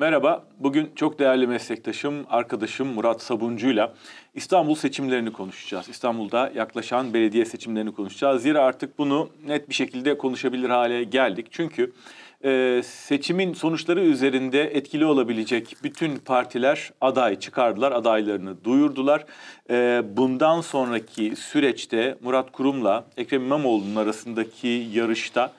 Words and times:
Merhaba, 0.00 0.44
bugün 0.58 0.90
çok 0.96 1.18
değerli 1.18 1.46
meslektaşım, 1.46 2.26
arkadaşım 2.30 2.88
Murat 2.88 3.22
Sabuncu'yla 3.22 3.94
İstanbul 4.34 4.74
seçimlerini 4.74 5.32
konuşacağız. 5.32 5.88
İstanbul'da 5.88 6.52
yaklaşan 6.54 7.14
belediye 7.14 7.44
seçimlerini 7.44 7.92
konuşacağız. 7.92 8.42
Zira 8.42 8.62
artık 8.62 8.98
bunu 8.98 9.28
net 9.46 9.68
bir 9.68 9.74
şekilde 9.74 10.18
konuşabilir 10.18 10.70
hale 10.70 11.04
geldik. 11.04 11.46
Çünkü 11.50 11.92
e, 12.44 12.82
seçimin 12.84 13.52
sonuçları 13.52 14.00
üzerinde 14.00 14.62
etkili 14.62 15.04
olabilecek 15.04 15.76
bütün 15.82 16.16
partiler 16.16 16.92
aday 17.00 17.38
çıkardılar, 17.38 17.92
adaylarını 17.92 18.64
duyurdular. 18.64 19.24
E, 19.70 20.02
bundan 20.16 20.60
sonraki 20.60 21.36
süreçte 21.36 22.18
Murat 22.22 22.52
Kurum'la 22.52 23.04
Ekrem 23.16 23.42
İmamoğlu'nun 23.42 23.96
arasındaki 23.96 24.88
yarışta 24.92 25.52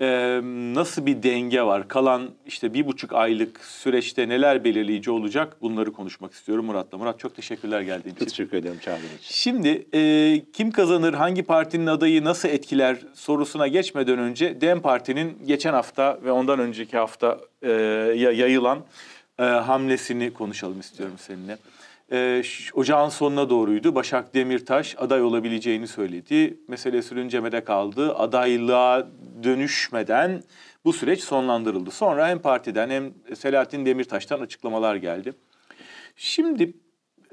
e, 0.00 0.40
nasıl 0.74 1.06
bir 1.06 1.22
denge 1.22 1.62
var? 1.62 1.88
Kalan 1.88 2.30
işte 2.46 2.74
bir 2.74 2.86
buçuk 2.86 3.12
aylık 3.12 3.64
süreçte 3.64 4.28
neler 4.28 4.64
belirleyici 4.64 5.10
olacak? 5.10 5.56
Bunları 5.62 5.92
konuşmak 5.92 6.32
istiyorum 6.32 6.64
Murat'la. 6.64 6.98
Murat 6.98 7.18
çok 7.18 7.36
teşekkürler 7.36 7.80
geldiğin 7.80 8.14
için. 8.14 8.26
Teşekkür 8.26 8.56
ederim 8.56 8.78
çağırdığın 8.80 9.16
için. 9.18 9.34
Şimdi 9.34 9.86
e, 9.94 10.42
kim 10.52 10.70
kazanır, 10.70 11.14
hangi 11.14 11.42
partinin 11.42 11.86
adayı 11.86 12.24
nasıl 12.24 12.48
etkiler 12.48 12.98
sorusuna 13.14 13.68
geçmeden 13.68 14.18
önce 14.18 14.60
DEM 14.60 14.80
Parti'nin 14.80 15.38
geçen 15.46 15.72
hafta 15.72 16.18
ve 16.24 16.30
ondan 16.30 16.58
önceki 16.58 16.96
hafta 16.96 17.38
e, 17.62 17.70
yayılan 18.16 18.78
e, 19.38 19.42
hamlesini 19.42 20.32
konuşalım 20.32 20.80
istiyorum 20.80 21.16
seninle. 21.18 21.58
E, 22.12 22.42
ocağın 22.74 23.08
sonuna 23.08 23.50
doğruydu. 23.50 23.94
Başak 23.94 24.34
Demirtaş 24.34 24.96
aday 24.98 25.22
olabileceğini 25.22 25.86
söyledi. 25.86 26.60
Mesele 26.68 27.02
sürüncemede 27.02 27.64
kaldı. 27.64 28.14
Adaylığa 28.14 29.06
dönüşmeden 29.42 30.42
bu 30.84 30.92
süreç 30.92 31.20
sonlandırıldı. 31.20 31.90
Sonra 31.90 32.28
hem 32.28 32.38
partiden 32.38 32.90
hem 32.90 33.14
Selahattin 33.36 33.86
Demirtaş'tan 33.86 34.40
açıklamalar 34.40 34.96
geldi. 34.96 35.32
Şimdi 36.16 36.74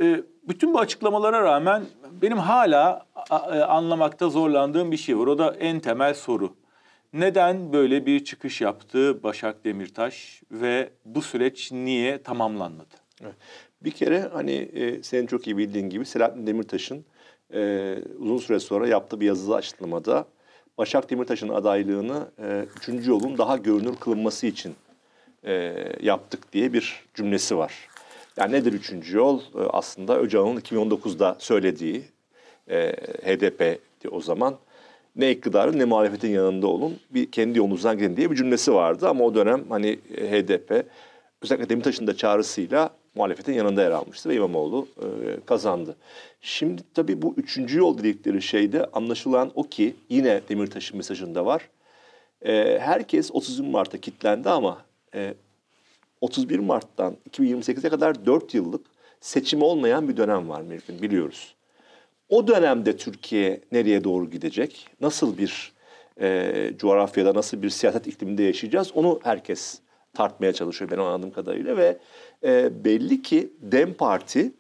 e, 0.02 0.22
bütün 0.48 0.74
bu 0.74 0.80
açıklamalara 0.80 1.42
rağmen 1.42 1.84
benim 2.22 2.38
hala 2.38 3.06
e, 3.32 3.36
anlamakta 3.60 4.30
zorlandığım 4.30 4.92
bir 4.92 4.98
şey 4.98 5.18
var. 5.18 5.28
O 5.28 5.38
da 5.38 5.56
en 5.60 5.80
temel 5.80 6.14
soru. 6.14 6.56
Neden 7.14 7.74
böyle 7.74 8.06
bir 8.06 8.24
çıkış 8.24 8.62
yaptı 8.62 9.24
Başak 9.24 9.66
Demirtaş 9.66 10.42
ve 10.52 10.90
bu 11.06 11.22
süreç 11.22 11.72
niye 11.72 12.24
tamamlanmadı? 12.24 12.96
Bir 13.84 13.92
kere 13.92 14.30
hani 14.34 14.52
e, 14.52 15.04
senin 15.04 15.28
çok 15.28 15.48
iyi 15.48 15.58
bildiğin 15.58 15.90
gibi 15.90 16.06
Selahattin 16.06 16.48
Demirtaş'ın 16.48 17.06
e, 17.54 17.96
uzun 18.20 18.38
süre 18.38 18.60
sonra 18.60 18.88
yaptığı 18.88 19.20
bir 19.20 19.26
yazılı 19.26 19.56
açıklamada 19.56 20.26
Başak 20.78 21.10
Demirtaş'ın 21.10 21.50
adaylığını 21.50 22.28
e, 22.40 22.66
üçüncü 22.78 23.10
yolun 23.10 23.38
daha 23.38 23.58
görünür 23.58 23.96
kılınması 23.96 24.48
için 24.48 24.76
e, 25.44 25.76
yaptık 26.02 26.54
diye 26.54 26.74
bir 26.74 27.04
cümlesi 27.14 27.58
var. 27.58 27.74
Yani 28.38 28.54
nedir 28.54 28.74
üçüncü 28.74 29.18
yol? 29.18 29.40
E, 29.40 29.60
aslında 29.70 30.20
Öcalan'ın 30.20 30.60
2019'da 30.60 31.36
söylediği 31.40 32.04
e, 32.70 32.92
HDP 33.24 33.80
o 34.12 34.22
zaman 34.22 34.56
ne 35.16 35.32
iktidarın 35.32 35.80
ne 35.80 35.86
muhalefetin 35.86 36.30
yanında 36.30 36.68
olun 36.68 37.00
bir 37.10 37.32
kendi 37.32 37.58
yolunuzdan 37.58 37.98
gidin 37.98 38.18
diye 38.18 38.32
bir 38.32 38.36
cümlesi 38.36 38.74
vardı. 38.74 39.10
Ama 39.10 39.24
o 39.24 39.36
dönem 39.36 39.64
hani 39.70 40.00
HDP 40.16 40.86
özellikle 41.42 41.70
Demirtaş'ın 41.70 42.08
da 42.08 42.18
çağrısıyla 42.18 42.90
muhalefetin 43.16 43.54
yanında 43.54 43.82
yer 43.82 43.92
almıştı 43.92 44.30
ve 44.30 44.36
İmamoğlu 44.36 44.88
e, 44.98 45.06
kazandı. 45.46 45.96
Şimdi 46.42 46.82
tabii 46.94 47.22
bu 47.22 47.34
üçüncü 47.38 47.80
yol 47.80 47.98
dedikleri 47.98 48.42
şeyde 48.42 48.86
anlaşılan 48.86 49.52
o 49.56 49.64
ki 49.64 49.96
yine 50.10 50.42
Demirtaş'ın 50.50 50.98
mesajında 50.98 51.46
var. 51.46 51.70
E, 52.46 52.80
herkes 52.82 53.32
31 53.34 53.68
Mart'ta 53.68 53.98
kilitlendi 53.98 54.50
ama 54.50 54.86
e, 55.16 55.34
31 56.22 56.60
Mart'tan 56.60 57.18
2028'e 57.30 57.90
kadar 57.90 58.26
4 58.26 58.54
yıllık 58.54 58.86
seçim 59.22 59.62
olmayan 59.62 60.10
bir 60.10 60.18
dönem 60.18 60.50
var 60.50 60.62
Mirfin 60.62 61.02
biliyoruz. 61.02 61.56
O 62.30 62.48
dönemde 62.48 62.98
Türkiye 62.98 63.62
nereye 63.72 64.04
doğru 64.04 64.30
gidecek? 64.30 64.88
Nasıl 65.02 65.38
bir 65.38 65.74
e, 66.22 66.72
coğrafyada, 66.78 67.34
nasıl 67.34 67.62
bir 67.62 67.70
siyaset 67.70 68.08
ikliminde 68.08 68.44
yaşayacağız? 68.44 68.92
Onu 68.94 69.20
herkes 69.24 69.80
tartmaya 70.14 70.54
çalışıyor 70.54 70.92
benim 70.92 71.04
anladığım 71.04 71.32
kadarıyla 71.32 71.78
ve 71.78 71.98
e, 72.44 72.84
belli 72.84 73.22
ki 73.22 73.54
DEM 73.62 73.94
Parti 73.94 74.54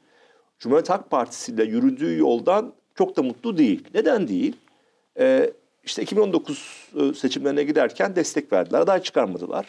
Cumhuriyet 0.59 0.89
Halk 0.89 1.09
Partisi 1.09 1.51
ile 1.51 1.63
yürüdüğü 1.63 2.17
yoldan 2.17 2.73
çok 2.95 3.17
da 3.17 3.23
mutlu 3.23 3.57
değil. 3.57 3.83
Neden 3.93 4.27
değil? 4.27 4.55
E, 5.19 5.53
işte 5.83 6.01
2019 6.01 6.87
e, 6.95 7.13
seçimlerine 7.13 7.63
giderken 7.63 8.15
destek 8.15 8.53
verdiler, 8.53 8.79
aday 8.79 9.01
çıkarmadılar. 9.01 9.65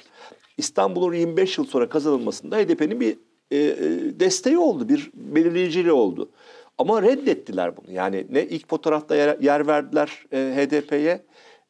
İstanbul'un 0.59 1.15
25 1.15 1.59
yıl 1.59 1.67
sonra 1.67 1.89
kazanılmasında 1.89 2.56
HDP'nin 2.56 3.01
bir 3.01 3.19
e, 3.51 3.56
e, 3.56 3.75
desteği 4.21 4.59
oldu, 4.59 4.89
bir 4.89 5.11
belirleyiciliği 5.15 5.93
oldu. 5.93 6.31
Ama 6.78 7.03
reddettiler 7.03 7.77
bunu. 7.77 7.93
Yani 7.93 8.27
ne 8.31 8.43
ilk 8.43 8.69
fotoğrafta 8.69 9.16
yer, 9.16 9.39
yer 9.41 9.66
verdiler 9.66 10.27
e, 10.33 10.37
HDP'ye 10.37 11.25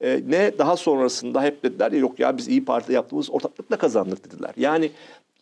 e, 0.05 0.23
ne 0.27 0.59
daha 0.59 0.77
sonrasında 0.77 1.43
hep 1.43 1.63
dediler 1.63 1.93
ya 1.93 1.99
yok 1.99 2.19
ya 2.19 2.37
biz 2.37 2.49
İyi 2.49 2.65
Parti 2.65 2.93
yaptığımız 2.93 3.31
ortaklıkla 3.31 3.77
kazandık 3.77 4.25
dediler. 4.25 4.53
Yani 4.57 4.91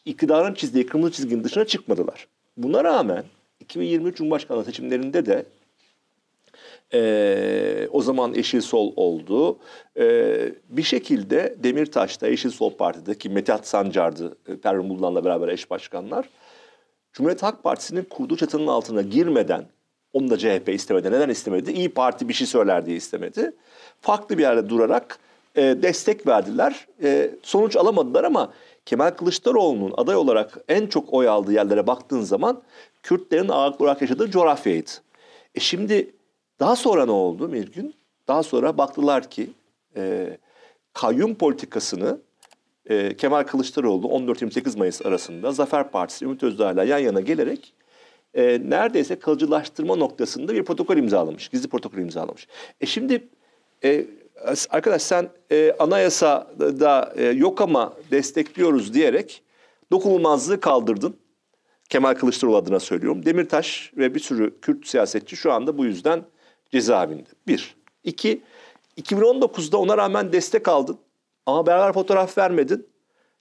iktidarın 0.05 0.55
çizdiği 0.55 0.87
kırmızı 0.87 1.13
çizginin 1.13 1.45
dışına 1.45 1.65
çıkmadılar. 1.65 2.29
Buna 2.57 2.85
rağmen 2.85 3.25
2023 3.61 4.17
Cumhurbaşkanlığı 4.17 4.65
seçimlerinde 4.65 5.27
de 5.27 5.45
e, 6.95 7.89
o 7.93 8.03
zaman 8.03 8.35
Yeşil 8.35 8.61
Sol 8.61 8.93
oldu. 8.97 9.59
E, 9.99 10.55
bir 10.69 10.83
şekilde 10.83 11.57
Demirtaş'ta 11.63 12.29
Yeşil 12.29 12.51
Sol 12.51 12.77
Parti'deki 12.77 13.29
Metat 13.29 13.67
Sancar'dı, 13.67 14.37
e, 14.49 14.57
Pervin 14.57 14.89
Buldan'la 14.89 15.25
beraber 15.25 15.49
eş 15.49 15.71
başkanlar. 15.71 16.29
Cumhuriyet 17.13 17.43
Halk 17.43 17.63
Partisi'nin 17.63 18.05
kurduğu 18.05 18.37
çatının 18.37 18.67
altına 18.67 19.03
girmeden, 19.03 19.67
onu 20.13 20.31
da 20.31 20.39
CHP 20.39 20.69
istemedi. 20.69 21.11
Neden 21.11 21.29
istemedi? 21.29 21.73
İyi 21.73 21.89
Parti 21.89 22.29
bir 22.29 22.35
şey 22.35 22.47
söyler 22.47 22.87
diye 22.87 22.97
istemedi. 22.97 23.53
Farklı 24.03 24.39
bir 24.39 24.43
yerde 24.43 24.69
durarak 24.69 25.19
e, 25.57 25.63
destek 25.63 26.27
verdiler. 26.27 26.87
E, 27.03 27.31
sonuç 27.43 27.77
alamadılar 27.77 28.25
ama 28.25 28.53
Kemal 28.87 29.11
Kılıçdaroğlu'nun 29.11 29.95
aday 29.97 30.17
olarak 30.17 30.59
en 30.69 30.87
çok 30.87 31.13
oy 31.13 31.29
aldığı 31.29 31.53
yerlere 31.53 31.87
baktığın 31.87 32.21
zaman 32.21 32.63
Kürtlerin 33.03 33.49
ağırlıklı 33.49 33.85
olarak 33.85 34.03
yaşadığı 34.03 34.31
coğrafyaydı. 34.31 34.91
E 35.55 35.61
şimdi 35.61 36.15
daha 36.61 36.77
sonra 36.77 37.07
ne 37.07 37.13
oldu 37.13 37.53
bir 37.53 37.73
gün? 37.73 37.95
Daha 38.29 38.43
sonra 38.43 38.79
baktılar 38.79 39.31
ki 39.31 39.51
e, 39.97 40.37
kayyum 40.93 41.35
politikasını 41.35 42.19
e, 42.87 43.17
Kemal 43.17 43.43
Kılıçdaroğlu 43.43 44.07
14-28 44.07 44.79
Mayıs 44.79 45.07
arasında 45.07 45.53
Zafer 45.53 45.91
Partisi 45.91 46.25
Ümit 46.25 46.43
Özdağ'la 46.43 46.85
yan 46.85 46.99
yana 46.99 47.21
gelerek 47.21 47.75
e, 48.35 48.61
neredeyse 48.65 49.19
kalıcılaştırma 49.19 49.97
noktasında 49.97 50.55
bir 50.55 50.65
protokol 50.65 50.97
imzalamış. 50.97 51.49
Gizli 51.49 51.69
protokol 51.69 51.99
imzalamış. 51.99 52.49
E 52.81 52.87
şimdi 52.87 53.29
e, 53.85 54.07
arkadaş 54.71 55.03
sen 55.03 55.29
e, 55.53 55.73
anayasada 55.79 57.13
e, 57.17 57.25
yok 57.25 57.61
ama 57.61 57.93
destekliyoruz 58.11 58.95
diyerek 58.95 59.43
dokunulmazlığı 59.93 60.61
kaldırdın. 60.61 61.17
Kemal 61.89 62.15
Kılıçdaroğlu 62.15 62.57
adına 62.57 62.81
söylüyorum. 62.81 63.25
Demirtaş 63.27 63.93
ve 63.97 64.15
bir 64.15 64.21
sürü 64.21 64.61
Kürt 64.61 64.87
siyasetçi 64.87 65.37
şu 65.37 65.53
anda 65.53 65.79
bu 65.79 65.85
yüzden 65.85 66.25
cezaevinde. 66.71 67.29
Bir. 67.47 67.77
İki, 68.05 68.43
2019'da 69.01 69.77
ona 69.77 69.99
rağmen 69.99 70.33
destek 70.33 70.69
aldın 70.69 70.99
ama 71.47 71.67
beraber 71.67 71.93
fotoğraf 71.93 72.39
vermedin. 72.39 72.87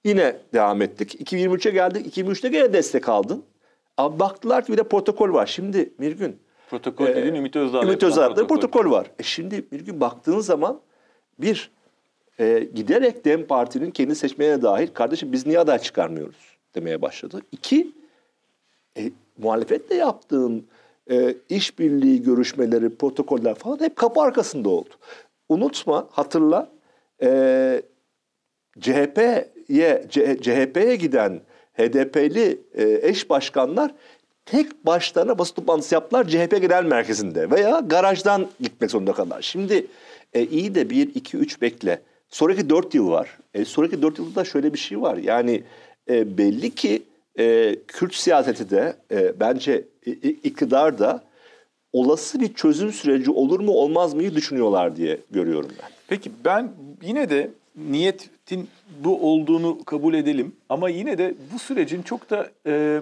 Yine 0.04 0.38
devam 0.54 0.82
ettik. 0.82 1.22
2023'e 1.22 1.72
geldik. 1.72 2.18
2023'te 2.18 2.50
gene 2.50 2.74
destek 2.74 3.10
aldın. 3.10 3.44
Ama 3.98 4.20
baktılar 4.20 4.66
ki 4.66 4.72
bir 4.72 4.78
de 4.78 4.84
protokol 4.84 5.34
var. 5.34 5.46
Şimdi 5.46 5.94
Mirgün. 5.98 6.40
Protokol 6.72 7.08
e, 7.08 7.16
dediğin 7.16 7.36
Ümit 7.36 7.56
Özdağ'da. 7.56 7.86
Ümit 7.86 8.04
Özdağ'da 8.04 8.34
protokol. 8.34 8.56
protokol 8.56 8.92
var. 8.92 9.12
E 9.20 9.24
şimdi 9.24 9.66
Mirgün 9.72 10.02
baktığın 10.02 10.40
zaman 10.40 10.80
bir, 11.40 11.72
e, 12.40 12.68
giderek 12.76 13.26
DEM 13.26 13.48
Parti'nin 13.48 13.92
kendi 13.92 14.16
seçmene 14.16 14.62
dahil 14.62 14.88
kardeşim 14.88 15.32
biz 15.32 15.46
niye 15.46 15.60
aday 15.60 15.80
çıkarmıyoruz 15.80 16.58
demeye 16.76 17.02
başladı. 17.02 17.42
İki, 17.52 17.92
e, 18.98 19.12
muhalefetle 19.38 19.96
yaptığın 19.96 20.68
e, 21.12 21.36
işbirliği 21.50 22.24
görüşmeleri, 22.24 22.96
protokoller 22.96 23.56
falan 23.56 23.80
hep 23.80 23.96
kapı 23.96 24.22
arkasında 24.22 24.70
oldu. 24.70 24.90
Unutma, 25.50 26.08
hatırla 26.12 26.72
e, 27.22 27.82
CHP'ye 28.80 30.08
CHP'ye 30.42 30.96
giden 30.96 31.42
HDP'li 31.74 32.62
e, 32.74 33.00
eş 33.10 33.30
başkanlar 33.30 33.92
tek 34.46 34.86
başlarına 34.86 35.38
basın 35.38 35.56
toplantısı 35.56 35.96
yaptılar 35.96 36.28
CHP 36.28 36.62
Genel 36.62 36.84
Merkezi'nde 36.86 37.52
veya 37.52 37.80
garajdan 37.80 38.48
gitmek 38.60 38.92
zorunda 38.92 39.14
kaldılar. 39.14 39.42
Şimdi 39.42 39.88
e, 40.34 40.46
iyi 40.46 40.76
de 40.76 40.90
bir, 40.90 41.16
iki, 41.16 41.38
üç 41.38 41.62
bekle. 41.62 42.02
Sonraki 42.30 42.70
dört 42.70 42.96
yıl 42.96 43.10
var. 43.10 43.38
E, 43.54 43.66
sonraki 43.66 44.02
dört 44.02 44.20
yılda 44.20 44.44
şöyle 44.44 44.74
bir 44.74 44.80
şey 44.80 45.02
var. 45.02 45.18
Yani 45.18 45.64
e, 46.10 46.38
belli 46.38 46.76
ki 46.76 47.04
e, 47.40 47.76
Kürt 47.88 48.16
siyaseti 48.16 48.70
de 48.70 48.96
e, 49.12 49.40
bence 49.40 49.84
e, 50.06 50.12
iktidar 50.12 51.00
da 51.00 51.24
olası 51.94 52.40
bir 52.40 52.54
çözüm 52.54 52.92
süreci 52.92 53.32
olur 53.32 53.60
mu 53.60 53.72
olmaz 53.72 54.14
mıyı 54.14 54.36
düşünüyorlar 54.36 54.96
diye 54.96 55.18
görüyorum 55.32 55.72
ben. 55.82 55.90
Peki 56.08 56.32
ben 56.46 56.72
yine 57.02 57.30
de 57.30 57.52
niyetin 57.76 58.68
bu 59.04 59.32
olduğunu 59.32 59.84
kabul 59.84 60.14
edelim. 60.14 60.56
Ama 60.70 60.90
yine 60.90 61.18
de 61.18 61.36
bu 61.54 61.60
sürecin 61.60 62.02
çok 62.02 62.30
da 62.30 62.50
e, 62.68 63.02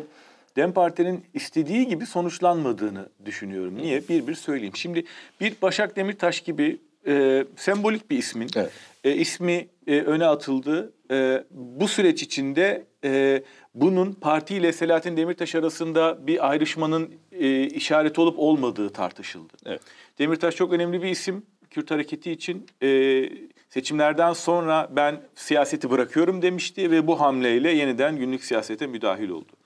Dem 0.60 0.74
Parti'nin 0.74 1.26
istediği 1.34 1.88
gibi 1.88 2.06
sonuçlanmadığını 2.06 3.10
düşünüyorum. 3.26 3.78
Niye? 3.78 4.02
Bir 4.10 4.28
bir 4.28 4.36
söyleyeyim. 4.36 4.76
Şimdi 4.76 5.04
bir 5.42 5.54
Başak 5.62 5.96
Demirtaş 5.96 6.42
gibi 6.42 6.78
e, 7.08 7.46
sembolik 7.56 8.10
bir 8.10 8.18
ismin 8.18 8.50
evet. 8.56 8.72
e, 9.04 9.16
ismi 9.16 9.68
e, 9.88 10.00
öne 10.00 10.26
atıldı. 10.26 10.94
E, 11.12 11.44
bu 11.52 11.88
süreç 11.88 12.24
içinde 12.24 12.84
e, 13.04 13.44
bunun 13.76 14.14
parti 14.14 14.56
ile 14.56 14.74
Selahattin 14.74 15.18
Demirtaş 15.18 15.56
arasında 15.56 16.28
bir 16.28 16.50
ayrışmanın 16.50 17.10
e, 17.32 17.64
işareti 17.64 18.22
olup 18.22 18.40
olmadığı 18.40 18.90
tartışıldı. 18.90 19.54
Evet. 19.66 19.82
Demirtaş 20.20 20.56
çok 20.56 20.74
önemli 20.74 21.04
bir 21.04 21.10
isim. 21.10 21.44
Kürt 21.70 21.92
hareketi 21.92 22.32
için 22.32 22.68
e, 22.84 23.30
seçimlerden 23.70 24.34
sonra 24.34 24.90
ben 24.92 25.22
siyaseti 25.36 25.90
bırakıyorum 25.90 26.42
demişti 26.42 26.92
ve 26.92 27.08
bu 27.08 27.20
hamleyle 27.20 27.72
yeniden 27.72 28.18
günlük 28.18 28.44
siyasete 28.44 28.88
müdahil 28.88 29.30
oldu. 29.30 29.59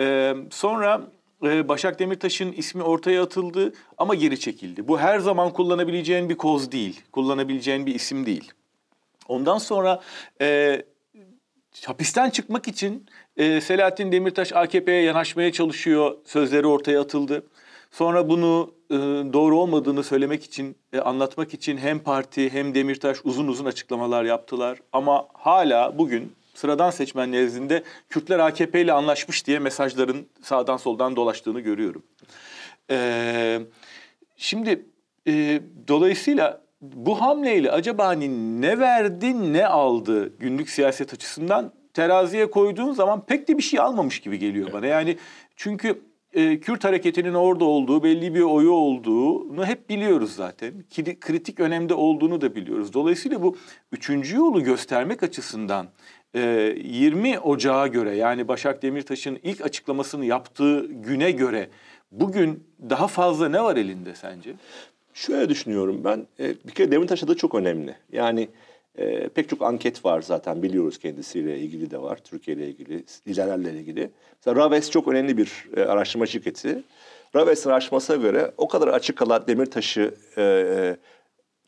E, 0.00 0.34
sonra 0.50 1.02
e, 1.42 1.68
Başak 1.68 1.98
Demirtaş'ın 1.98 2.52
ismi 2.52 2.82
ortaya 2.82 3.22
atıldı 3.22 3.72
ama 3.98 4.14
geri 4.14 4.40
çekildi. 4.40 4.88
Bu 4.88 4.98
her 4.98 5.18
zaman 5.18 5.52
kullanabileceğin 5.52 6.28
bir 6.28 6.36
koz 6.36 6.72
değil, 6.72 7.00
kullanabileceğin 7.12 7.86
bir 7.86 7.94
isim 7.94 8.26
değil. 8.26 8.52
Ondan 9.28 9.58
sonra 9.58 10.00
e, 10.40 10.82
hapisten 11.86 12.30
çıkmak 12.30 12.68
için 12.68 13.06
e, 13.36 13.60
Selahattin 13.60 14.12
Demirtaş 14.12 14.52
AKP'ye 14.52 15.02
yanaşmaya 15.02 15.52
çalışıyor 15.52 16.16
sözleri 16.24 16.66
ortaya 16.66 17.00
atıldı. 17.00 17.46
Sonra 17.90 18.28
bunu 18.28 18.74
e, 18.90 18.94
doğru 19.32 19.58
olmadığını 19.58 20.04
söylemek 20.04 20.44
için, 20.44 20.76
e, 20.92 20.98
anlatmak 20.98 21.54
için 21.54 21.76
hem 21.76 21.98
parti 21.98 22.52
hem 22.52 22.74
Demirtaş 22.74 23.18
uzun 23.24 23.48
uzun 23.48 23.64
açıklamalar 23.64 24.24
yaptılar. 24.24 24.78
Ama 24.92 25.26
hala 25.32 25.98
bugün 25.98 26.32
sıradan 26.54 26.90
seçmen 26.90 27.32
nezdinde 27.32 27.82
Kürtler 28.08 28.38
AKP 28.38 28.80
ile 28.80 28.92
anlaşmış 28.92 29.46
diye 29.46 29.58
mesajların 29.58 30.26
sağdan 30.42 30.76
soldan 30.76 31.16
dolaştığını 31.16 31.60
görüyorum. 31.60 32.02
E, 32.90 33.60
şimdi 34.36 34.86
e, 35.26 35.60
dolayısıyla 35.88 36.62
bu 36.82 37.20
hamleyle 37.20 37.70
acaba 37.70 38.06
hani 38.06 38.60
ne 38.60 38.78
verdi 38.78 39.52
ne 39.52 39.66
aldı 39.66 40.38
günlük 40.38 40.70
siyaset 40.70 41.14
açısından 41.14 41.72
teraziye 41.94 42.50
koyduğun 42.50 42.92
zaman 42.92 43.26
pek 43.26 43.48
de 43.48 43.58
bir 43.58 43.62
şey 43.62 43.80
almamış 43.80 44.20
gibi 44.20 44.38
geliyor 44.38 44.64
evet. 44.64 44.74
bana. 44.74 44.86
Yani 44.86 45.16
çünkü 45.56 46.02
e, 46.32 46.60
Kürt 46.60 46.84
hareketinin 46.84 47.34
orada 47.34 47.64
olduğu, 47.64 48.02
belli 48.02 48.34
bir 48.34 48.40
oyu 48.40 48.70
olduğunu 48.72 49.66
hep 49.66 49.88
biliyoruz 49.88 50.34
zaten. 50.34 50.72
Kritik 51.20 51.60
önemde 51.60 51.94
olduğunu 51.94 52.40
da 52.40 52.54
biliyoruz. 52.54 52.92
Dolayısıyla 52.92 53.42
bu 53.42 53.56
üçüncü 53.92 54.36
yolu 54.36 54.64
göstermek 54.64 55.22
açısından 55.22 55.88
20 56.34 57.38
Ocağı 57.38 57.88
göre 57.88 58.16
yani 58.16 58.48
Başak 58.48 58.82
Demirtaş'ın 58.82 59.38
ilk 59.42 59.60
açıklamasını 59.60 60.24
yaptığı 60.24 60.86
güne 60.86 61.30
göre 61.30 61.68
bugün 62.12 62.64
daha 62.90 63.08
fazla 63.08 63.48
ne 63.48 63.62
var 63.62 63.76
elinde 63.76 64.14
sence? 64.14 64.54
Şöyle 65.14 65.48
düşünüyorum 65.48 66.00
ben. 66.04 66.26
E, 66.40 66.54
bir 66.64 66.72
kere 66.72 66.90
Demirtaş 66.90 67.22
adı 67.22 67.36
çok 67.36 67.54
önemli. 67.54 67.94
Yani 68.12 68.48
e, 68.98 69.28
pek 69.28 69.48
çok 69.48 69.62
anket 69.62 70.04
var 70.04 70.22
zaten 70.22 70.62
biliyoruz 70.62 70.98
kendisiyle 70.98 71.58
ilgili 71.58 71.90
de 71.90 72.02
var. 72.02 72.18
Türkiye 72.24 72.56
ile 72.56 72.68
ilgili, 72.68 73.04
liderlerle 73.28 73.72
ilgili. 73.72 74.10
Mesela 74.36 74.64
Raves 74.64 74.90
çok 74.90 75.08
önemli 75.08 75.36
bir 75.36 75.68
e, 75.76 75.82
araştırma 75.82 76.26
şirketi. 76.26 76.82
Raves 77.36 77.66
araştırmasına 77.66 78.16
göre 78.16 78.52
o 78.56 78.68
kadar 78.68 78.88
açık 78.88 79.16
kalan 79.16 79.46
Demirtaş'ı 79.46 80.14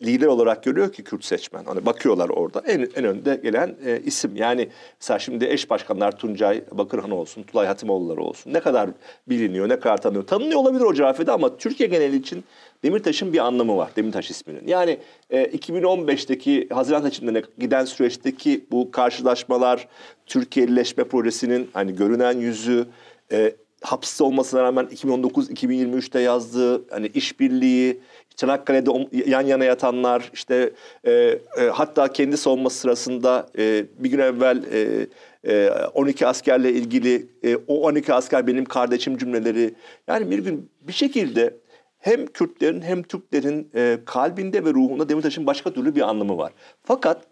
lider 0.04 0.26
olarak 0.26 0.64
görüyor 0.64 0.92
ki 0.92 1.04
Kürt 1.04 1.24
seçmen. 1.24 1.64
Hani 1.64 1.86
bakıyorlar 1.86 2.28
orada 2.28 2.62
en, 2.66 2.88
en 2.96 3.04
önde 3.04 3.40
gelen 3.42 3.76
e, 3.86 4.00
isim. 4.00 4.36
Yani 4.36 4.68
mesela 5.00 5.18
şimdi 5.18 5.44
eş 5.44 5.70
başkanlar 5.70 6.18
Tuncay 6.18 6.64
Bakırhan 6.72 7.10
olsun, 7.10 7.42
Tulay 7.42 7.66
Hatimoğulları 7.66 8.20
olsun. 8.20 8.52
Ne 8.52 8.60
kadar 8.60 8.90
biliniyor, 9.28 9.68
ne 9.68 9.80
kadar 9.80 9.96
tanınıyor. 9.96 10.26
Tanınıyor 10.26 10.60
olabilir 10.60 10.84
o 10.84 10.94
coğrafyada 10.94 11.32
ama 11.32 11.56
Türkiye 11.56 11.88
geneli 11.88 12.16
için 12.16 12.44
Demirtaş'ın 12.82 13.32
bir 13.32 13.38
anlamı 13.38 13.76
var. 13.76 13.90
Demirtaş 13.96 14.30
isminin. 14.30 14.66
Yani 14.66 14.98
e, 15.30 15.44
2015'teki 15.44 16.68
Haziran 16.72 17.02
seçimlerine 17.02 17.42
giden 17.58 17.84
süreçteki 17.84 18.64
bu 18.70 18.90
karşılaşmalar, 18.90 19.88
Türkiye'lileşme 20.26 21.04
projesinin 21.04 21.70
hani 21.72 21.96
görünen 21.96 22.38
yüzü, 22.38 22.86
e, 23.32 23.54
hapiste 23.84 24.24
olmasına 24.24 24.62
rağmen 24.62 24.84
2019-2023'te 24.84 26.20
yazdığı 26.20 26.90
hani 26.90 27.06
işbirliği, 27.06 28.00
Çanakkale'de 28.36 28.90
yan 29.30 29.40
yana 29.46 29.64
yatanlar, 29.64 30.30
işte 30.32 30.70
e, 31.04 31.12
e, 31.12 31.38
hatta 31.72 32.12
kendi 32.12 32.36
savunması 32.36 32.78
sırasında 32.78 33.46
e, 33.58 33.84
bir 33.98 34.10
gün 34.10 34.18
evvel 34.18 34.62
e, 34.72 35.06
e, 35.44 35.70
12 35.94 36.26
askerle 36.26 36.72
ilgili 36.72 37.26
e, 37.42 37.56
o 37.56 37.80
12 37.80 38.14
asker 38.14 38.46
benim 38.46 38.64
kardeşim 38.64 39.18
cümleleri. 39.18 39.74
Yani 40.08 40.30
bir 40.30 40.38
gün 40.38 40.70
bir 40.80 40.92
şekilde 40.92 41.54
hem 41.98 42.26
Kürtlerin 42.26 42.82
hem 42.82 43.02
Türklerin 43.02 43.70
e, 43.74 43.98
kalbinde 44.04 44.64
ve 44.64 44.70
ruhunda 44.70 45.08
Demirtaş'ın 45.08 45.46
başka 45.46 45.72
türlü 45.72 45.94
bir 45.94 46.00
anlamı 46.00 46.38
var. 46.38 46.52
Fakat 46.84 47.22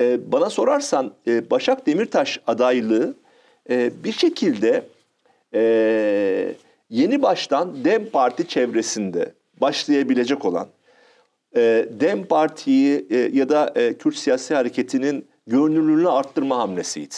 e, 0.00 0.32
bana 0.32 0.50
sorarsan 0.50 1.14
e, 1.26 1.50
Başak 1.50 1.86
Demirtaş 1.86 2.40
adaylığı 2.46 3.14
e, 3.70 4.04
bir 4.04 4.12
şekilde 4.12 4.82
e, 5.54 6.54
yeni 6.90 7.22
baştan 7.22 7.84
Dem 7.84 8.10
Parti 8.10 8.48
çevresinde 8.48 9.34
başlayabilecek 9.60 10.44
olan 10.44 10.68
e, 11.56 11.88
Dem 11.90 12.24
Parti'yi 12.24 13.06
e, 13.10 13.16
ya 13.16 13.48
da 13.48 13.72
e, 13.76 13.94
Kürt 13.94 14.16
siyasi 14.16 14.54
hareketinin 14.54 15.26
görünürlüğünü 15.46 16.08
arttırma 16.08 16.58
hamlesiydi. 16.58 17.14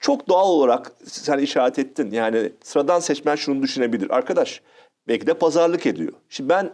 Çok 0.00 0.28
doğal 0.28 0.48
olarak 0.48 0.92
sen 1.04 1.38
işaret 1.38 1.78
ettin. 1.78 2.10
Yani 2.10 2.52
sıradan 2.62 3.00
seçmen 3.00 3.36
şunu 3.36 3.62
düşünebilir. 3.62 4.10
Arkadaş 4.10 4.62
belki 5.08 5.26
de 5.26 5.34
pazarlık 5.34 5.86
ediyor. 5.86 6.12
Şimdi 6.28 6.48
ben 6.48 6.70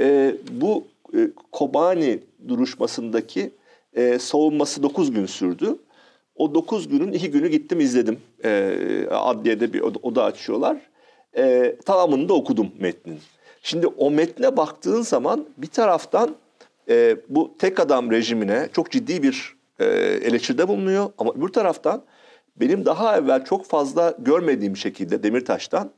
e, 0.00 0.34
bu 0.50 0.86
e, 1.14 1.18
Kobani 1.52 2.20
duruşmasındaki 2.48 3.50
e, 3.92 4.18
savunması 4.18 4.82
9 4.82 5.10
gün 5.10 5.26
sürdü. 5.26 5.78
O 6.38 6.54
9 6.54 6.88
günün 6.88 7.12
2 7.12 7.30
günü 7.30 7.48
gittim 7.48 7.80
izledim. 7.80 8.18
E, 8.44 9.08
adliyede 9.10 9.72
bir 9.72 9.80
oda 9.80 10.24
açıyorlar. 10.24 10.76
E, 11.36 11.76
tamamını 11.84 12.28
da 12.28 12.34
okudum 12.34 12.70
metnin. 12.78 13.18
Şimdi 13.62 13.86
o 13.86 14.10
metne 14.10 14.56
baktığın 14.56 15.02
zaman 15.02 15.46
bir 15.56 15.66
taraftan 15.66 16.36
e, 16.88 17.16
bu 17.28 17.54
tek 17.58 17.80
adam 17.80 18.10
rejimine 18.10 18.68
çok 18.72 18.90
ciddi 18.90 19.22
bir 19.22 19.56
e, 19.78 19.84
eleştiride 20.24 20.68
bulunuyor. 20.68 21.10
Ama 21.18 21.46
bir 21.46 21.52
taraftan 21.52 22.02
benim 22.56 22.84
daha 22.84 23.18
evvel 23.18 23.44
çok 23.44 23.66
fazla 23.66 24.14
görmediğim 24.18 24.76
şekilde 24.76 25.22
Demirtaş'tan 25.22 25.90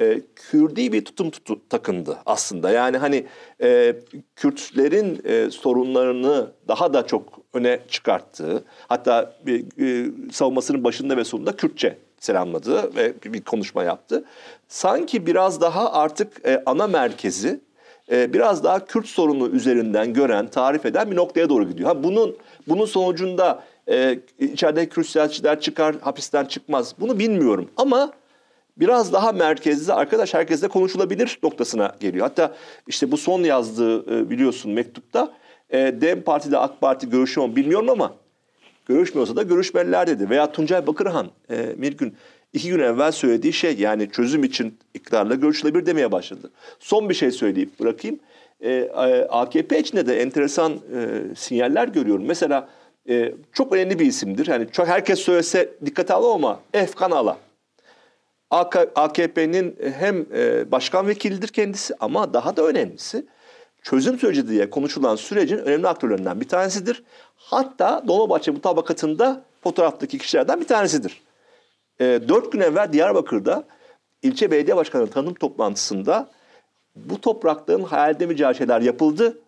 e, 0.00 0.20
Kürdi 0.34 0.92
bir 0.92 1.04
tutum 1.04 1.30
tutu, 1.30 1.68
takındı 1.68 2.18
aslında. 2.26 2.70
Yani 2.70 2.96
hani 2.96 3.26
e, 3.62 3.96
Kürtlerin 4.36 5.20
e, 5.24 5.50
sorunlarını 5.50 6.50
daha 6.68 6.94
da 6.94 7.06
çok 7.06 7.40
öne 7.52 7.80
çıkarttığı, 7.88 8.64
hatta 8.88 9.36
e, 9.80 10.04
savunmasının 10.32 10.84
başında 10.84 11.16
ve 11.16 11.24
sonunda 11.24 11.56
Kürtçe 11.56 11.98
selamladı 12.20 12.96
ve 12.96 13.14
bir 13.24 13.40
konuşma 13.40 13.84
yaptı. 13.84 14.24
Sanki 14.68 15.26
biraz 15.26 15.60
daha 15.60 15.92
artık 15.92 16.46
e, 16.46 16.62
ana 16.66 16.86
merkezi 16.86 17.60
e, 18.10 18.32
biraz 18.32 18.64
daha 18.64 18.84
Kürt 18.84 19.06
sorunu 19.06 19.48
üzerinden 19.48 20.12
gören, 20.12 20.46
tarif 20.46 20.86
eden 20.86 21.10
bir 21.10 21.16
noktaya 21.16 21.48
doğru 21.48 21.68
gidiyor. 21.68 21.88
Ha 21.88 22.04
bunun 22.04 22.36
bunun 22.68 22.84
sonucunda 22.84 23.62
e, 23.88 24.18
içeride 24.38 24.88
Kürt 24.88 25.06
siyasetçiler 25.06 25.60
çıkar, 25.60 25.96
hapisten 26.00 26.44
çıkmaz. 26.44 26.94
Bunu 27.00 27.18
bilmiyorum 27.18 27.70
ama 27.76 28.12
biraz 28.76 29.12
daha 29.12 29.32
merkezde 29.32 29.92
arkadaş 29.92 30.34
herkesle 30.34 30.68
konuşulabilir 30.68 31.38
noktasına 31.42 31.96
geliyor. 32.00 32.26
Hatta 32.26 32.54
işte 32.86 33.12
bu 33.12 33.16
son 33.16 33.42
yazdığı 33.42 34.18
e, 34.18 34.30
biliyorsun 34.30 34.72
mektupta 34.72 35.32
e, 35.70 35.78
Dem 35.78 36.22
Parti 36.22 36.48
ile 36.48 36.58
AK 36.58 36.80
Parti 36.80 37.10
görüşüyor 37.10 37.46
mu 37.46 37.56
bilmiyorum 37.56 37.90
ama 37.90 38.14
görüşmüyorsa 38.86 39.36
da 39.36 39.42
görüşmeliler 39.42 40.06
dedi. 40.06 40.30
Veya 40.30 40.52
Tuncay 40.52 40.86
Bakırhan 40.86 41.26
e, 41.50 41.82
bir 41.82 41.96
gün 41.96 42.14
iki 42.52 42.70
gün 42.70 42.78
evvel 42.78 43.12
söylediği 43.12 43.52
şey 43.52 43.78
yani 43.78 44.10
çözüm 44.10 44.44
için 44.44 44.78
iktidarla 44.94 45.34
görüşülebilir 45.34 45.86
demeye 45.86 46.12
başladı. 46.12 46.50
Son 46.78 47.08
bir 47.08 47.14
şey 47.14 47.30
söyleyip 47.30 47.80
bırakayım. 47.80 48.18
E, 48.64 48.88
AKP 49.30 49.78
içinde 49.78 50.06
de 50.06 50.22
enteresan 50.22 50.72
e, 50.72 51.20
sinyaller 51.36 51.88
görüyorum. 51.88 52.24
Mesela 52.26 52.68
e, 53.08 53.34
çok 53.52 53.72
önemli 53.72 53.98
bir 53.98 54.06
isimdir. 54.06 54.46
Yani 54.46 54.66
çok 54.72 54.86
herkes 54.86 55.18
söylese 55.18 55.68
dikkate 55.84 56.14
al 56.14 56.34
ama 56.34 56.60
Efkan 56.74 57.10
Ala. 57.10 57.38
AKP'nin 58.52 59.76
hem 59.98 60.26
e, 60.34 60.72
başkan 60.72 61.08
vekilidir 61.08 61.48
kendisi 61.48 61.94
ama 62.00 62.34
daha 62.34 62.56
da 62.56 62.66
önemlisi 62.66 63.26
çözüm 63.82 64.18
süreci 64.18 64.48
diye 64.48 64.70
konuşulan 64.70 65.16
sürecin 65.16 65.58
önemli 65.58 65.88
aktörlerinden 65.88 66.40
bir 66.40 66.48
tanesidir. 66.48 67.02
Hatta 67.36 68.04
Dolmabahçe 68.08 68.50
mutabakatında 68.50 69.44
fotoğraftaki 69.62 70.18
kişilerden 70.18 70.60
bir 70.60 70.66
tanesidir. 70.66 71.22
E, 72.00 72.04
dört 72.04 72.52
gün 72.52 72.60
evvel 72.60 72.92
Diyarbakır'da 72.92 73.64
ilçe 74.22 74.50
belediye 74.50 74.76
başkanı 74.76 75.06
tanım 75.06 75.34
toplantısında 75.34 76.30
bu 76.96 77.20
toprakların 77.20 77.84
hayal 77.84 78.10
edemeyeceği 78.10 78.54
şeyler 78.54 78.80
yapıldı. 78.80 79.38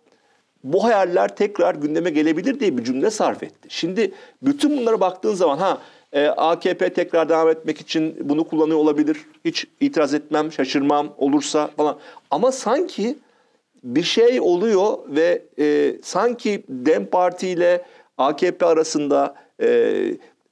bu 0.65 0.85
hayaller 0.85 1.37
tekrar 1.37 1.75
gündeme 1.75 2.11
gelebilir 2.11 2.61
diye 2.61 2.79
bir 2.79 2.85
cümle 2.85 3.11
sarf 3.11 3.43
etti. 3.43 3.69
Şimdi 3.69 4.13
bütün 4.43 4.77
bunlara 4.77 5.01
baktığın 5.01 5.35
zaman 5.35 5.59
ha 5.59 5.79
e, 6.15 6.27
AKP 6.27 6.93
tekrar 6.93 7.29
devam 7.29 7.49
etmek 7.49 7.81
için 7.81 8.17
bunu 8.21 8.45
kullanıyor 8.45 8.79
olabilir. 8.79 9.17
Hiç 9.45 9.67
itiraz 9.81 10.15
etmem, 10.15 10.53
şaşırmam 10.53 11.15
olursa 11.19 11.71
falan. 11.77 11.99
Ama 12.31 12.53
sanki 12.53 13.17
bir 13.85 14.03
şey 14.03 14.41
oluyor 14.41 14.99
ve 15.09 15.43
e, 15.59 15.97
sanki 16.03 16.63
DEM 16.69 17.07
Parti 17.07 17.49
ile 17.49 17.83
AKP 18.19 18.67
arasında 18.67 19.35
e, 19.63 19.67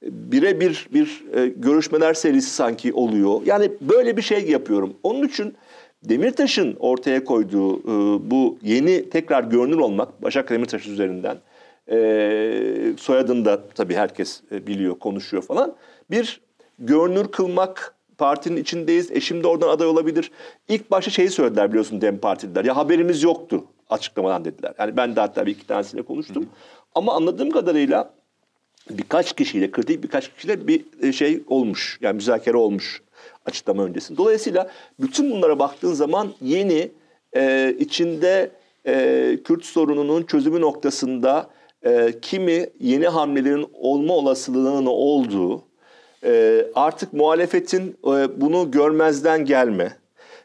birebir 0.01 0.87
bir 0.93 1.23
e, 1.33 1.47
görüşmeler 1.47 2.13
serisi 2.13 2.49
sanki 2.49 2.93
oluyor. 2.93 3.41
Yani 3.45 3.71
böyle 3.81 4.17
bir 4.17 4.21
şey 4.21 4.49
yapıyorum. 4.49 4.93
Onun 5.03 5.27
için 5.27 5.55
Demirtaş'ın 6.03 6.75
ortaya 6.79 7.23
koyduğu 7.23 7.79
e, 7.79 8.31
bu 8.31 8.57
yeni 8.61 9.09
tekrar 9.09 9.43
görünür 9.43 9.77
olmak 9.77 10.23
Başak 10.23 10.49
Demirtaş 10.49 10.87
üzerinden 10.87 11.37
e, 11.91 12.93
soyadını 12.97 13.45
da 13.45 13.61
tabii 13.75 13.95
herkes 13.95 14.41
e, 14.51 14.67
biliyor, 14.67 14.99
konuşuyor 14.99 15.43
falan. 15.43 15.75
Bir 16.11 16.41
görünür 16.79 17.27
kılmak 17.27 17.95
partinin 18.17 18.57
içindeyiz. 18.61 19.11
Eşim 19.11 19.43
de 19.43 19.47
oradan 19.47 19.69
aday 19.69 19.87
olabilir. 19.87 20.31
İlk 20.69 20.91
başta 20.91 21.11
şeyi 21.11 21.29
söylediler 21.29 21.69
biliyorsun 21.69 22.01
Dem 22.01 22.17
Partililer. 22.17 22.65
Ya 22.65 22.77
haberimiz 22.77 23.23
yoktu 23.23 23.63
açıklamadan 23.89 24.45
dediler. 24.45 24.73
Yani 24.79 24.97
ben 24.97 25.15
de 25.15 25.19
hatta 25.19 25.45
bir 25.45 25.51
iki 25.51 25.67
tanesiyle 25.67 26.03
konuştum. 26.03 26.43
Hı. 26.43 26.47
Ama 26.95 27.13
anladığım 27.13 27.51
kadarıyla 27.51 28.13
birkaç 28.89 29.35
kişiyle, 29.35 29.71
kritik 29.71 30.03
birkaç 30.03 30.33
kişiyle 30.33 30.67
bir 30.67 30.85
e, 31.01 31.11
şey 31.11 31.43
olmuş. 31.47 31.97
Yani 32.01 32.15
müzakere 32.15 32.57
olmuş 32.57 33.01
açıklama 33.45 33.83
öncesinde. 33.83 34.17
Dolayısıyla 34.17 34.71
bütün 34.99 35.31
bunlara 35.31 35.59
baktığın 35.59 35.93
zaman 35.93 36.33
yeni 36.41 36.91
e, 37.35 37.75
içinde 37.79 38.51
e, 38.85 39.37
Kürt 39.43 39.65
sorununun 39.65 40.23
çözümü 40.23 40.61
noktasında 40.61 41.49
e, 41.85 42.13
kimi 42.21 42.69
yeni 42.79 43.07
hamlelerin 43.07 43.67
olma 43.73 44.13
olasılığının 44.13 44.85
olduğu, 44.85 45.63
e, 46.25 46.65
artık 46.75 47.13
muhalefetin 47.13 47.97
e, 48.05 48.41
bunu 48.41 48.71
görmezden 48.71 49.45
gelme 49.45 49.97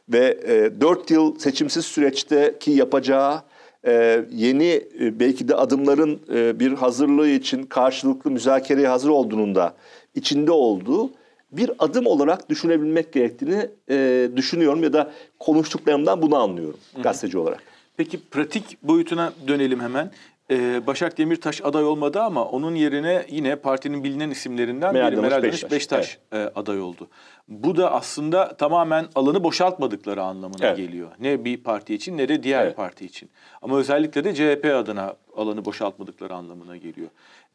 ve 0.09 0.39
e, 0.47 0.81
4 0.81 1.11
yıl 1.11 1.39
seçimsiz 1.39 1.85
süreçteki 1.85 2.71
yapacağı 2.71 3.43
e, 3.87 4.25
yeni 4.31 4.83
e, 5.01 5.21
belki 5.21 5.49
de 5.49 5.55
adımların 5.55 6.21
e, 6.35 6.61
bir 6.61 6.73
hazırlığı 6.73 7.29
için 7.29 7.63
karşılıklı 7.63 8.31
müzakereye 8.31 8.89
hazır 8.89 9.09
olduğunun 9.09 9.55
da 9.55 9.75
içinde 10.15 10.53
olduğu 10.53 11.11
bir 11.53 11.71
adım 11.79 12.07
olarak 12.07 12.51
düşünebilmek 12.51 13.13
gerektiğini 13.13 13.69
e, 13.91 14.29
düşünüyorum 14.37 14.83
ya 14.83 14.93
da 14.93 15.13
konuştuklarımdan 15.39 16.23
bunu 16.23 16.37
anlıyorum 16.37 16.81
Hı-hı. 16.95 17.03
gazeteci 17.03 17.39
olarak. 17.39 17.63
Peki 17.97 18.21
pratik 18.31 18.83
boyutuna 18.83 19.33
dönelim 19.49 19.81
hemen. 19.81 20.11
Ee, 20.51 20.87
Başak 20.87 21.19
Demirtaş 21.19 21.61
aday 21.65 21.85
olmadı 21.85 22.21
ama 22.21 22.45
onun 22.45 22.75
yerine 22.75 23.27
yine 23.31 23.57
partinin 23.57 24.05
bilinen 24.05 24.31
isimlerinden 24.31 24.95
Meral 24.95 25.13
biri 25.13 25.21
Meral 25.21 25.43
Danış 25.43 25.53
Beştaş, 25.53 25.71
Beştaş 25.71 26.19
evet. 26.33 26.53
e, 26.57 26.61
aday 26.61 26.81
oldu. 26.81 27.09
Bu 27.49 27.77
da 27.77 27.93
aslında 27.93 28.57
tamamen 28.57 29.07
alanı 29.15 29.45
boşaltmadıkları 29.45 30.23
anlamına 30.23 30.67
evet. 30.67 30.77
geliyor. 30.77 31.11
Ne 31.21 31.45
bir 31.45 31.57
parti 31.57 31.95
için 31.95 32.19
ne 32.19 32.29
de 32.29 32.43
diğer 32.43 32.65
evet. 32.65 32.77
parti 32.77 33.07
için. 33.07 33.31
Ama 33.63 33.79
özellikle 33.79 34.25
de 34.25 34.35
CHP 34.35 34.65
adına 34.65 35.15
alanı 35.37 35.65
boşaltmadıkları 35.65 36.35
anlamına 36.35 36.77
geliyor. 36.77 37.09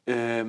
Ee, 0.08 0.46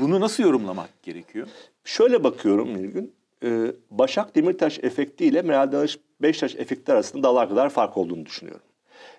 bunu 0.00 0.20
nasıl 0.20 0.42
yorumlamak 0.42 1.02
gerekiyor? 1.02 1.46
Şöyle 1.84 2.24
bakıyorum 2.24 2.74
Nilgün. 2.74 3.14
Ee, 3.44 3.72
Başak 3.90 4.36
Demirtaş 4.36 4.78
efektiyle 4.78 5.42
Meral 5.42 5.72
Danış 5.72 5.98
Beştaş 6.22 6.54
efekti 6.54 6.92
arasında 6.92 7.22
dağlar 7.22 7.48
kadar 7.48 7.68
fark 7.68 7.96
olduğunu 7.96 8.26
düşünüyorum. 8.26 8.62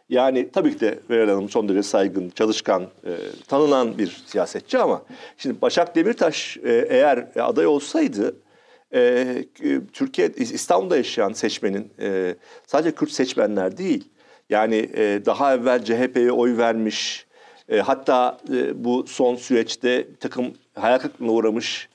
Yani 0.09 0.51
tabii 0.51 0.73
ki 0.73 0.79
de 0.79 0.99
Meral 1.09 1.29
Hanım 1.29 1.49
son 1.49 1.69
derece 1.69 1.83
saygın, 1.83 2.29
çalışkan, 2.29 2.83
e, 2.83 3.11
tanınan 3.47 3.97
bir 3.97 4.23
siyasetçi 4.25 4.77
ama 4.77 5.01
şimdi 5.37 5.61
Başak 5.61 5.95
Demirtaş 5.95 6.57
e, 6.57 6.87
eğer 6.89 7.27
aday 7.39 7.67
olsaydı 7.67 8.35
e, 8.93 9.25
Türkiye 9.93 10.31
İstanbul'da 10.37 10.97
yaşayan 10.97 11.33
seçmenin 11.33 11.91
e, 11.99 12.35
sadece 12.67 12.95
Kürt 12.95 13.11
seçmenler 13.11 13.77
değil 13.77 14.09
yani 14.49 14.89
e, 14.95 15.21
daha 15.25 15.53
evvel 15.53 15.85
CHP'ye 15.85 16.31
oy 16.31 16.57
vermiş 16.57 17.27
e, 17.69 17.79
hatta 17.79 18.37
e, 18.53 18.83
bu 18.83 19.05
son 19.07 19.35
süreçte 19.35 20.07
bir 20.11 20.15
takım 20.15 20.53
hayal 20.75 20.99
kırıklığına 20.99 21.31
uğramış 21.31 21.89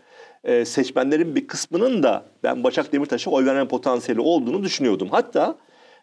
e, 0.44 0.64
seçmenlerin 0.64 1.34
bir 1.36 1.46
kısmının 1.46 2.02
da 2.02 2.24
ben 2.42 2.64
Başak 2.64 2.92
Demirtaş'a 2.92 3.30
oy 3.30 3.44
verme 3.44 3.68
potansiyeli 3.68 4.20
olduğunu 4.20 4.62
düşünüyordum. 4.62 5.08
Hatta 5.10 5.56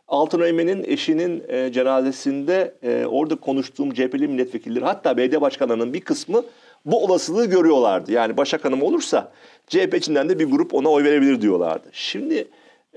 Altın 0.09 0.39
Öğmen'in 0.39 0.83
eşinin 0.87 1.43
e, 1.47 1.71
cenazesinde 1.71 2.73
e, 2.83 3.05
orada 3.05 3.35
konuştuğum 3.35 3.93
CHP'li 3.93 4.27
milletvekilleri 4.27 4.85
hatta 4.85 5.17
belediye 5.17 5.41
başkanlarının 5.41 5.93
bir 5.93 6.01
kısmı 6.01 6.43
bu 6.85 7.03
olasılığı 7.03 7.45
görüyorlardı. 7.45 8.11
Yani 8.11 8.37
Başak 8.37 8.65
Hanım 8.65 8.83
olursa 8.83 9.31
CHP 9.67 9.95
içinden 9.95 10.29
de 10.29 10.39
bir 10.39 10.45
grup 10.45 10.73
ona 10.73 10.89
oy 10.89 11.03
verebilir 11.03 11.41
diyorlardı. 11.41 11.87
Şimdi 11.91 12.47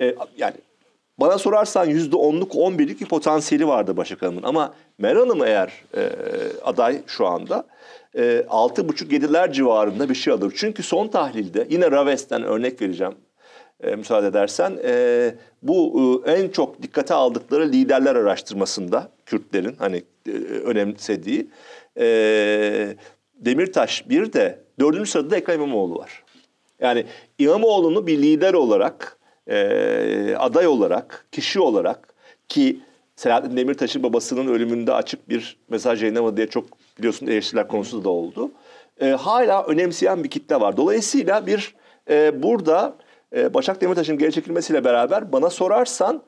e, 0.01 0.15
yani 0.37 0.55
bana 1.19 1.39
sorarsan 1.39 1.87
yüzde 1.87 2.17
onluk 2.17 2.57
on 2.57 2.79
birlik 2.79 3.01
bir 3.01 3.07
potansiyeli 3.07 3.69
vardı 3.69 3.97
Başak 3.97 4.23
Hanım'ın. 4.23 4.43
Ama 4.43 4.75
Meral 4.99 5.21
Hanım 5.21 5.45
eğer 5.45 5.73
e, 5.97 6.11
aday 6.65 7.03
şu 7.07 7.27
anda 7.27 7.67
e, 8.17 8.45
altı 8.49 8.89
buçuk 8.89 9.13
yediler 9.13 9.53
civarında 9.53 10.09
bir 10.09 10.15
şey 10.15 10.33
alır. 10.33 10.53
Çünkü 10.57 10.83
son 10.83 11.09
tahlilde 11.09 11.67
yine 11.71 11.91
Raves'ten 11.91 12.43
örnek 12.43 12.83
vereceğim 12.83 13.15
e, 13.83 13.97
müsaade 13.97 14.27
edersen. 14.27 14.79
E, 14.85 15.35
bu 15.63 16.23
e, 16.27 16.31
en 16.33 16.49
çok 16.49 16.83
dikkate 16.83 17.15
aldıkları 17.15 17.69
liderler 17.69 18.17
araştırmasında 18.17 19.09
Kürtlerin 19.27 19.77
hani 19.79 20.03
e, 20.27 20.31
önemsediği 20.65 21.47
e, 21.99 22.97
Demirtaş 23.35 24.09
bir 24.09 24.33
de 24.33 24.59
dördüncü 24.81 25.11
sırada 25.11 25.37
Ekrem 25.37 25.57
İmamoğlu 25.57 25.99
var. 25.99 26.25
Yani 26.81 27.05
İmamoğlu'nu 27.39 28.07
bir 28.07 28.19
lider 28.19 28.55
olarak, 28.55 29.19
e, 29.47 30.35
aday 30.39 30.67
olarak, 30.67 31.27
kişi 31.33 31.61
olarak 31.61 32.15
ki 32.49 32.81
Selahattin 33.17 33.57
Demirtaş'ın 33.57 34.03
babasının 34.03 34.47
ölümünde 34.47 34.93
açık 34.93 35.29
bir 35.29 35.57
mesaj 35.69 36.03
yayınlamadı 36.03 36.37
diye 36.37 36.47
çok 36.47 36.65
biliyorsun 36.99 37.27
eleştiriler 37.27 37.69
konusu 37.69 38.05
da 38.05 38.09
oldu. 38.11 38.51
E, 39.01 39.09
hala 39.11 39.65
önemseyen 39.65 40.25
bir 40.25 40.31
kitle 40.31 40.61
var. 40.61 40.77
Dolayısıyla 40.77 41.47
bir 41.47 41.75
e, 42.11 42.43
burada 42.43 42.95
e, 43.37 43.55
Başak 43.55 43.81
Demirtaş'ın 43.81 44.19
geri 44.19 44.33
çekilmesiyle 44.33 44.85
beraber 44.85 45.33
bana 45.33 45.51
sorarsan 45.51 46.23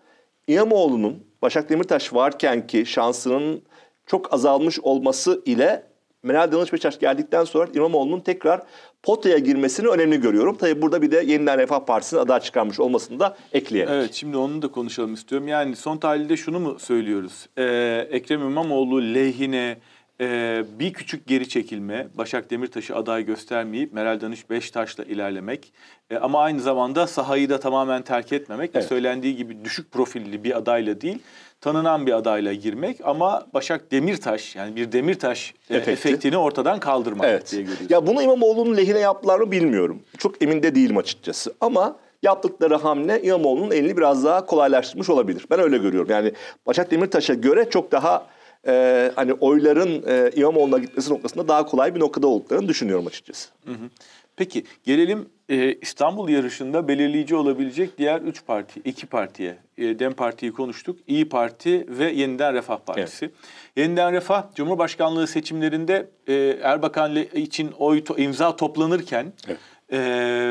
İmamoğlu'nun 0.47 1.27
Başak 1.43 1.71
Demirtaş 1.71 2.15
varken 2.15 2.67
ki 2.67 2.87
şansının 2.87 3.63
çok 4.07 4.35
azalmış 4.35 4.81
olması 4.81 5.43
ile 5.45 5.83
Meral 6.23 6.53
Danış 6.53 6.73
Beşiktaş 6.73 6.99
geldikten 6.99 7.45
sonra 7.45 7.71
İmamoğlu'nun 7.75 8.21
tekrar 8.21 8.63
potaya 9.03 9.39
girmesini 9.39 9.89
önemli 9.89 10.21
görüyorum. 10.21 10.57
Tabii 10.57 10.83
burada 10.83 11.03
bir 11.03 11.11
de 11.11 11.23
Yeniden 11.27 11.59
Refah 11.59 11.81
Partisi'nin 11.81 12.21
aday 12.21 12.41
çıkarmış 12.41 12.81
olmasını 12.81 13.21
da 13.21 13.37
ekleyerek. 13.53 13.93
Evet 13.95 14.15
şimdi 14.15 14.37
onu 14.37 14.63
da 14.63 14.69
konuşalım 14.69 15.15
istiyorum. 15.15 15.49
Yani 15.49 15.77
son 15.77 15.97
tahlilde 15.97 16.37
şunu 16.37 16.61
mu 16.61 16.79
söylüyoruz? 16.79 17.49
Ee, 17.59 18.09
Ekrem 18.11 18.41
İmamoğlu 18.41 19.03
lehine 19.03 19.77
ee, 20.21 20.65
bir 20.79 20.93
küçük 20.93 21.27
geri 21.27 21.49
çekilme, 21.49 22.07
Başak 22.15 22.51
Demirtaş'ı 22.51 22.97
aday 22.97 23.25
göstermeyip 23.25 23.93
Meral 23.93 24.21
Danış 24.21 24.51
Beştaş'la 24.51 25.05
ilerlemek 25.05 25.73
ee, 26.11 26.17
ama 26.17 26.43
aynı 26.43 26.61
zamanda 26.61 27.07
sahayı 27.07 27.51
da 27.51 27.61
tamamen 27.61 28.03
terk 28.03 28.33
etmemek 28.33 28.71
evet. 28.75 28.85
ve 28.85 28.89
söylendiği 28.89 29.37
gibi 29.37 29.65
düşük 29.65 29.93
profilli 29.93 30.45
bir 30.45 30.57
adayla 30.57 31.01
değil, 31.01 31.19
tanınan 31.61 32.07
bir 32.07 32.13
adayla 32.13 32.53
girmek 32.53 33.01
ama 33.05 33.47
Başak 33.55 33.91
Demirtaş 33.93 34.57
yani 34.57 34.77
bir 34.77 34.93
Demirtaş 34.93 35.55
e, 35.71 35.77
Efekti. 35.77 36.09
efektini 36.09 36.37
ortadan 36.37 36.81
kaldırmak 36.81 37.27
evet. 37.27 37.53
diye 37.53 37.63
görüyoruz. 37.63 37.91
Ya 37.91 38.07
bunu 38.07 38.23
İmamoğlu'nun 38.23 38.77
lehine 38.77 38.99
yaptılar 38.99 39.39
mı 39.39 39.51
bilmiyorum. 39.51 40.03
Çok 40.19 40.43
emin 40.43 40.63
de 40.63 40.75
değilim 40.75 40.97
açıkçası 40.97 41.55
ama 41.61 41.97
yaptıkları 42.23 42.77
hamle 42.77 43.23
İmamoğlu'nun 43.23 43.71
elini 43.71 43.97
biraz 43.97 44.25
daha 44.25 44.47
kolaylaştırmış 44.47 45.11
olabilir. 45.11 45.47
Ben 45.51 45.61
öyle 45.61 45.79
görüyorum. 45.79 46.11
Yani 46.11 46.33
Başak 46.67 46.91
Demirtaş'a 46.91 47.35
göre 47.35 47.71
çok 47.71 47.93
daha 47.93 48.27
e, 48.67 49.13
hani 49.17 49.33
oyların 49.33 50.05
e, 50.07 50.31
İmamoğlu'na 50.35 50.79
gitmesi 50.79 51.13
noktasında 51.13 51.49
daha 51.49 51.67
kolay 51.67 51.95
bir 51.95 52.01
noktada 52.01 52.27
olduklarını 52.27 52.69
düşünüyorum 52.69 53.07
açıkçası. 53.07 53.49
Hı 53.65 53.73
hı. 53.73 53.91
Peki 54.37 54.65
gelelim 54.85 55.29
e, 55.49 55.75
İstanbul 55.75 56.29
yarışında 56.29 56.89
belirleyici 56.89 57.35
olabilecek 57.35 57.99
diğer 57.99 58.21
üç 58.21 58.47
parti, 58.47 58.81
iki 58.81 59.07
partiye. 59.07 59.57
E, 59.79 59.99
Dem 59.99 60.13
Parti'yi 60.13 60.53
konuştuk, 60.53 60.99
İyi 61.07 61.29
Parti 61.29 61.87
ve 61.89 62.13
Yeniden 62.13 62.55
Refah 62.55 62.79
Partisi. 62.79 63.25
Evet. 63.25 63.35
Yeniden 63.77 64.13
Refah 64.13 64.55
Cumhurbaşkanlığı 64.55 65.27
seçimlerinde 65.27 66.11
e, 66.27 66.35
Erbakan 66.63 67.17
için 67.17 67.73
oy 67.79 68.05
to, 68.05 68.17
imza 68.17 68.57
toplanırken 68.57 69.33
evet. 69.49 69.59
e, 69.93 69.99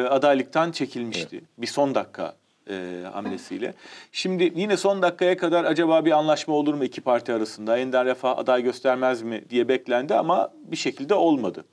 adaylıktan 0.09 0.71
çekilmişti. 0.71 1.35
Evet. 1.35 1.43
Bir 1.57 1.67
son 1.67 1.95
dakika 1.95 2.35
e, 2.69 3.03
hamlesiyle. 3.13 3.73
Şimdi 4.11 4.53
yine 4.55 4.77
son 4.77 5.01
dakikaya 5.01 5.37
kadar 5.37 5.65
acaba 5.65 6.05
bir 6.05 6.11
anlaşma 6.11 6.53
olur 6.53 6.73
mu 6.73 6.83
iki 6.83 7.01
parti 7.01 7.33
arasında? 7.33 7.77
Ender 7.77 8.05
Refah 8.05 8.37
aday 8.37 8.63
göstermez 8.63 9.21
mi 9.21 9.43
diye 9.49 9.67
beklendi 9.67 10.15
ama 10.15 10.53
bir 10.65 10.77
şekilde 10.77 11.13
olmadı. 11.13 11.65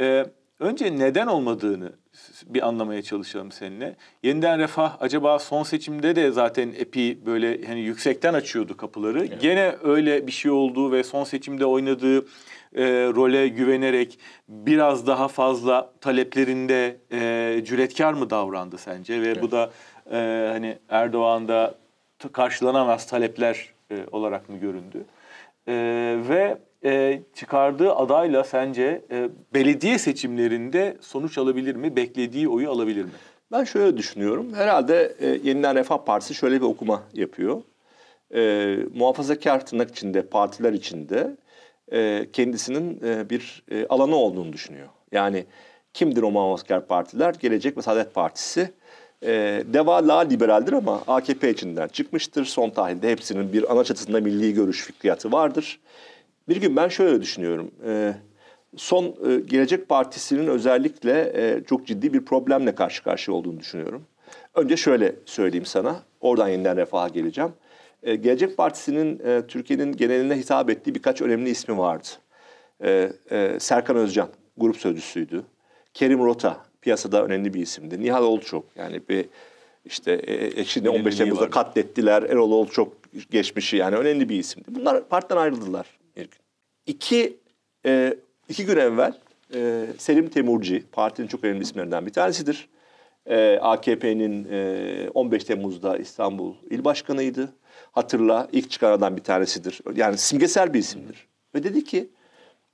E, 0.00 0.26
önce 0.60 0.98
neden 0.98 1.26
olmadığını 1.26 1.92
bir 2.46 2.68
anlamaya 2.68 3.02
çalışalım 3.02 3.52
seninle. 3.52 3.96
Yeniden 4.22 4.58
Refah 4.58 4.96
acaba 5.00 5.38
son 5.38 5.62
seçimde 5.62 6.16
de 6.16 6.30
zaten 6.30 6.74
epi 6.78 7.18
böyle 7.26 7.66
hani 7.66 7.80
yüksekten 7.80 8.34
açıyordu 8.34 8.76
kapıları. 8.76 9.18
Evet. 9.18 9.40
Gene 9.40 9.76
öyle 9.82 10.26
bir 10.26 10.32
şey 10.32 10.50
oldu 10.50 10.92
ve 10.92 11.04
son 11.04 11.24
seçimde 11.24 11.66
oynadığı 11.66 12.18
e, 12.74 12.84
role 13.14 13.48
güvenerek 13.48 14.18
biraz 14.48 15.06
daha 15.06 15.28
fazla 15.28 15.92
taleplerinde 16.00 16.96
e, 17.12 17.64
cüretkar 17.64 18.12
mı 18.12 18.30
davrandı 18.30 18.78
sence? 18.78 19.22
Ve 19.22 19.26
evet. 19.26 19.42
bu 19.42 19.50
da 19.50 19.70
e, 20.10 20.48
hani 20.52 20.78
Erdoğan'da 20.88 21.74
karşılanamaz 22.32 23.06
talepler 23.06 23.74
e, 23.90 24.06
olarak 24.12 24.48
mı 24.48 24.58
göründü? 24.58 25.04
E, 25.68 25.74
ve 26.28 26.58
e, 26.84 27.20
çıkardığı 27.34 27.94
adayla 27.94 28.44
sence 28.44 29.02
e, 29.10 29.28
belediye 29.54 29.98
seçimlerinde 29.98 30.96
sonuç 31.00 31.38
alabilir 31.38 31.76
mi? 31.76 31.96
Beklediği 31.96 32.48
oyu 32.48 32.70
alabilir 32.70 33.04
mi? 33.04 33.10
Ben 33.52 33.64
şöyle 33.64 33.96
düşünüyorum. 33.96 34.54
Herhalde 34.54 35.16
e, 35.20 35.26
Yeniden 35.26 35.74
Refah 35.76 35.98
Partisi 35.98 36.34
şöyle 36.34 36.56
bir 36.56 36.66
okuma 36.66 37.02
yapıyor. 37.14 37.62
E, 38.34 38.76
muhafazakar 38.94 39.66
tırnak 39.66 39.90
içinde, 39.90 40.22
partiler 40.22 40.72
içinde 40.72 41.36
e, 41.92 42.26
kendisinin 42.32 43.00
e, 43.04 43.30
bir 43.30 43.62
e, 43.70 43.86
alanı 43.86 44.16
olduğunu 44.16 44.52
düşünüyor. 44.52 44.88
Yani 45.12 45.44
kimdir 45.94 46.22
o 46.22 46.30
muhafazakar 46.30 46.86
partiler? 46.86 47.34
Gelecek 47.40 47.76
ve 47.76 47.82
Saadet 47.82 48.14
Partisi. 48.14 48.72
E, 49.22 49.62
Deva 49.66 50.08
la 50.08 50.18
liberaldir 50.18 50.72
ama 50.72 51.02
AKP 51.06 51.50
içinden 51.50 51.88
çıkmıştır. 51.88 52.44
Son 52.44 52.70
tahlilde 52.70 53.10
hepsinin 53.10 53.52
bir 53.52 53.72
ana 53.72 53.84
çatısında 53.84 54.20
milli 54.20 54.54
görüş 54.54 54.84
fikriyatı 54.84 55.32
vardır. 55.32 55.80
Bir 56.48 56.56
gün 56.56 56.76
ben 56.76 56.88
şöyle 56.88 57.20
düşünüyorum. 57.20 57.70
E, 57.86 58.14
son 58.76 59.04
e, 59.04 59.40
Gelecek 59.40 59.88
Partisi'nin 59.88 60.46
özellikle 60.46 61.32
e, 61.34 61.64
çok 61.64 61.86
ciddi 61.86 62.12
bir 62.12 62.24
problemle 62.24 62.74
karşı 62.74 63.02
karşıya 63.02 63.36
olduğunu 63.36 63.60
düşünüyorum. 63.60 64.02
Önce 64.54 64.76
şöyle 64.76 65.14
söyleyeyim 65.26 65.66
sana. 65.66 66.02
Oradan 66.20 66.48
yeniden 66.48 66.76
refaha 66.76 67.08
geleceğim. 67.08 67.52
E, 68.02 68.16
Gelecek 68.16 68.56
Partisi'nin 68.56 69.20
e, 69.26 69.46
Türkiye'nin 69.46 69.92
geneline 69.92 70.36
hitap 70.36 70.70
ettiği 70.70 70.94
birkaç 70.94 71.22
önemli 71.22 71.50
ismi 71.50 71.78
vardı. 71.78 72.08
E, 72.84 73.12
e, 73.30 73.60
Serkan 73.60 73.96
Özcan 73.96 74.28
grup 74.56 74.76
sözcüsüydü. 74.76 75.42
Kerim 75.94 76.24
Rota 76.24 76.56
piyasada 76.82 77.24
önemli 77.24 77.54
bir 77.54 77.60
isimdi. 77.60 78.00
Nihal 78.00 78.24
Olçok 78.24 78.64
yani 78.76 79.00
bir 79.08 79.26
işte 79.84 80.12
e, 80.12 80.34
Ekşi'de 80.34 80.90
15 80.90 81.16
Temmuz'da 81.16 81.50
katlettiler. 81.50 82.22
Erol 82.22 82.52
Olçok 82.52 82.92
geçmişi 83.30 83.76
yani 83.76 83.96
önemli 83.96 84.28
bir 84.28 84.38
isimdi. 84.38 84.64
Bunlar 84.68 85.08
partiden 85.08 85.36
ayrıldılar 85.36 85.86
bir 86.16 86.22
gün. 86.22 86.38
İki, 86.86 87.36
e, 87.86 88.16
iki 88.48 88.66
gün 88.66 88.76
evvel 88.76 89.14
e, 89.54 89.86
Selim 89.98 90.28
Temurci, 90.28 90.84
partinin 90.92 91.28
çok 91.28 91.44
önemli 91.44 91.62
isimlerinden 91.62 92.06
bir 92.06 92.12
tanesidir. 92.12 92.68
E, 93.26 93.58
AKP'nin 93.58 94.48
e, 94.50 95.10
15 95.14 95.44
Temmuz'da 95.44 95.96
İstanbul 95.96 96.54
İl 96.70 96.84
Başkanı'ydı. 96.84 97.52
Hatırla 97.92 98.48
ilk 98.52 98.70
çıkan 98.70 98.92
adam 98.92 99.16
bir 99.16 99.22
tanesidir. 99.22 99.80
Yani 99.94 100.18
simgesel 100.18 100.74
bir 100.74 100.78
isimdir. 100.78 101.26
Ve 101.54 101.62
dedi 101.62 101.84
ki 101.84 102.08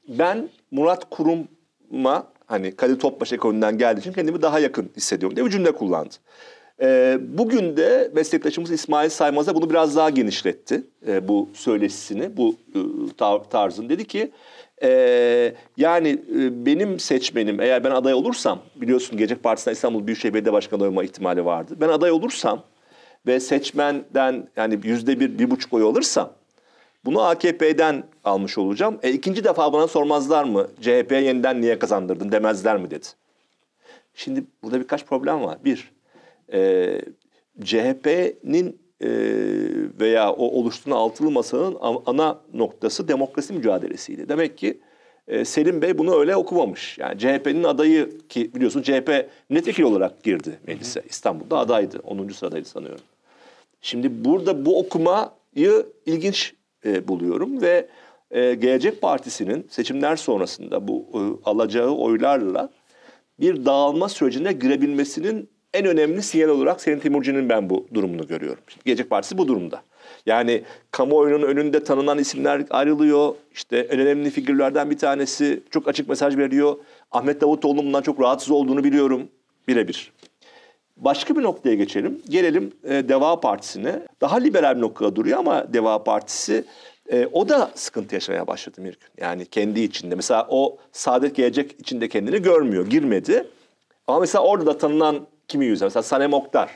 ben 0.08 0.48
Murat 0.70 1.10
Kurum'a 1.10 2.26
hani 2.49 2.76
Kadir 2.76 2.99
Topbaş 2.99 3.33
ekolünden 3.33 3.78
geldiği 3.78 4.00
için 4.00 4.12
kendimi 4.12 4.43
daha 4.43 4.59
yakın 4.59 4.90
hissediyorum 4.97 5.37
diye 5.37 5.47
bir 5.47 5.50
cümle 5.50 5.73
kullandı. 5.73 6.14
E, 6.83 7.19
bugün 7.21 7.76
de 7.76 8.11
meslektaşımız 8.14 8.71
İsmail 8.71 9.11
Saymaz 9.11 9.47
da 9.47 9.55
bunu 9.55 9.71
biraz 9.71 9.97
daha 9.97 10.11
genişletti. 10.11 10.83
E, 11.07 11.28
bu 11.28 11.49
söyleşisini, 11.55 12.37
bu 12.37 12.57
e, 12.75 13.49
tarzın. 13.50 13.88
Dedi 13.88 14.05
ki 14.05 14.31
e, 14.83 15.55
yani 15.76 16.09
e, 16.09 16.67
benim 16.67 16.99
seçmenim 16.99 17.61
eğer 17.61 17.85
ben 17.85 17.90
aday 17.90 18.14
olursam 18.14 18.59
biliyorsun 18.76 19.19
Gelecek 19.19 19.43
Partisi'nden 19.43 19.75
İstanbul 19.75 20.07
Büyükşehir 20.07 20.35
Belediye 20.35 20.52
Başkanı 20.52 20.85
olma 20.85 21.05
ihtimali 21.05 21.45
vardı. 21.45 21.75
Ben 21.81 21.88
aday 21.88 22.11
olursam 22.11 22.62
ve 23.26 23.40
seçmenden 23.40 24.49
yani 24.57 24.81
yüzde 24.85 25.21
bir, 25.21 25.38
bir 25.38 25.50
buçuk 25.50 25.73
oy 25.73 25.83
alırsam 25.83 26.33
bunu 27.08 27.22
AKP'den 27.22 28.04
almış 28.24 28.58
olacağım. 28.58 28.98
E, 29.02 29.12
ikinci 29.12 29.44
defa 29.44 29.72
bana 29.72 29.88
sormazlar 29.88 30.44
mı? 30.44 30.68
CHP 30.80 31.12
yeniden 31.12 31.60
niye 31.60 31.78
kazandırdın 31.78 32.32
demezler 32.32 32.76
mi 32.76 32.90
dedi. 32.90 33.06
Şimdi 34.14 34.44
burada 34.62 34.80
birkaç 34.80 35.06
problem 35.06 35.42
var. 35.42 35.58
Bir, 35.64 35.92
e, 36.52 37.00
CHP'nin 37.64 38.80
e, 39.00 39.08
veya 40.00 40.32
o 40.32 40.44
oluşturulan 40.44 40.97
altılı 40.97 41.30
masanın 41.30 41.76
ana 42.06 42.40
noktası 42.54 43.08
demokrasi 43.08 43.52
mücadelesiydi. 43.52 44.28
Demek 44.28 44.58
ki 44.58 44.80
e, 45.28 45.44
Selim 45.44 45.82
Bey 45.82 45.99
bunu 45.99 46.18
öyle 46.18 46.36
okumamış. 46.36 46.99
Yani 46.99 47.18
CHP'nin 47.18 47.64
adayı 47.64 48.18
ki 48.28 48.54
biliyorsun 48.54 48.82
CHP 48.82 49.30
milletvekili 49.49 49.86
olarak 49.86 50.23
girdi 50.23 50.58
meclise. 50.66 51.02
İstanbul'da 51.08 51.58
adaydı. 51.58 51.99
10. 52.04 52.28
sıradaydı 52.28 52.68
sanıyorum. 52.68 53.04
Şimdi 53.80 54.25
burada 54.25 54.66
bu 54.66 54.78
okumayı 54.78 55.86
ilginç 56.06 56.57
e, 56.84 57.08
buluyorum 57.08 57.62
ve 57.62 57.88
e, 58.30 58.54
Gelecek 58.54 59.00
Partisi'nin 59.00 59.67
seçimler 59.71 60.17
sonrasında 60.17 60.88
bu 60.88 61.06
e, 61.14 61.50
alacağı 61.50 61.91
oylarla 61.91 62.71
bir 63.41 63.64
dağılma 63.64 64.08
sürecine 64.08 64.52
girebilmesinin 64.52 65.50
en 65.75 65.86
önemli 65.86 66.23
sinyal 66.23 66.49
olarak 66.49 66.80
Senin 66.80 66.99
Timurci'nin 67.00 67.49
ben 67.49 67.71
bu 67.71 67.86
durumunu 67.95 68.26
görüyorum. 68.26 68.62
Şimdi 68.69 68.84
Gelecek 68.84 69.10
Partisi 69.10 69.38
bu 69.38 69.49
durumda. 69.49 69.82
Yani 70.26 70.62
kamuoyunun 70.91 71.47
önünde 71.47 71.84
tanınan 71.84 72.19
isimler 72.19 72.62
ayrılıyor. 72.71 73.34
İşte 73.52 73.78
en 73.78 74.00
önemli 74.00 74.30
figürlerden 74.30 74.91
bir 74.91 74.99
tanesi 74.99 75.62
çok 75.71 75.88
açık 75.88 76.08
mesaj 76.08 76.36
veriyor. 76.36 76.76
Ahmet 77.10 77.41
Davutoğlu'nun 77.41 77.86
bundan 77.86 78.02
çok 78.02 78.21
rahatsız 78.21 78.50
olduğunu 78.50 78.84
biliyorum. 78.84 79.28
Birebir. 79.69 80.12
Başka 80.99 81.37
bir 81.37 81.43
noktaya 81.43 81.75
geçelim. 81.75 82.23
Gelelim 82.28 82.73
e, 82.84 83.08
Deva 83.08 83.41
Partisi'ne. 83.41 84.02
Daha 84.21 84.37
liberal 84.37 84.76
bir 84.76 84.80
noktada 84.80 85.17
duruyor 85.17 85.39
ama 85.39 85.73
Deva 85.73 86.04
Partisi 86.04 86.65
e, 87.13 87.26
o 87.32 87.49
da 87.49 87.71
sıkıntı 87.75 88.15
yaşamaya 88.15 88.47
başladı 88.47 88.76
bir 88.78 88.84
gün. 88.84 89.08
Yani 89.19 89.47
kendi 89.47 89.80
içinde. 89.80 90.15
Mesela 90.15 90.47
o 90.50 90.76
Saadet 90.93 91.37
Gelecek 91.37 91.80
içinde 91.80 92.08
kendini 92.08 92.43
görmüyor, 92.43 92.87
girmedi. 92.87 93.47
Ama 94.06 94.21
mesela 94.21 94.45
orada 94.45 94.67
da 94.67 94.78
tanınan 94.78 95.26
kimi 95.49 95.67
yüzler? 95.67 95.87
Mesela 95.87 96.02
Sanem 96.02 96.32
Oktar. 96.32 96.71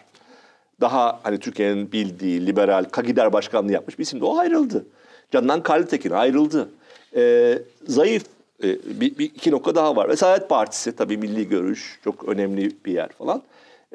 Daha 0.81 1.21
hani 1.23 1.39
Türkiye'nin 1.39 1.93
bildiği 1.93 2.47
liberal 2.47 2.85
Kagider 2.85 3.33
başkanlığı 3.33 3.73
yapmış 3.73 3.99
bir 3.99 4.03
isim 4.05 4.21
de 4.21 4.25
o 4.25 4.39
ayrıldı. 4.39 4.87
Candan 5.31 5.63
Kalitekin 5.63 6.11
ayrıldı. 6.11 6.69
Ee, 7.17 7.59
zayıf 7.87 8.25
e, 8.65 8.69
bir, 9.01 9.19
bir 9.19 9.25
iki 9.25 9.51
nokta 9.51 9.75
daha 9.75 9.97
var. 9.97 10.09
Ve 10.09 10.17
Saadet 10.17 10.49
Partisi 10.49 10.97
tabii 10.97 11.17
milli 11.17 11.49
görüş 11.49 12.01
çok 12.05 12.29
önemli 12.29 12.73
bir 12.87 12.93
yer 12.93 13.09
falan. 13.09 13.43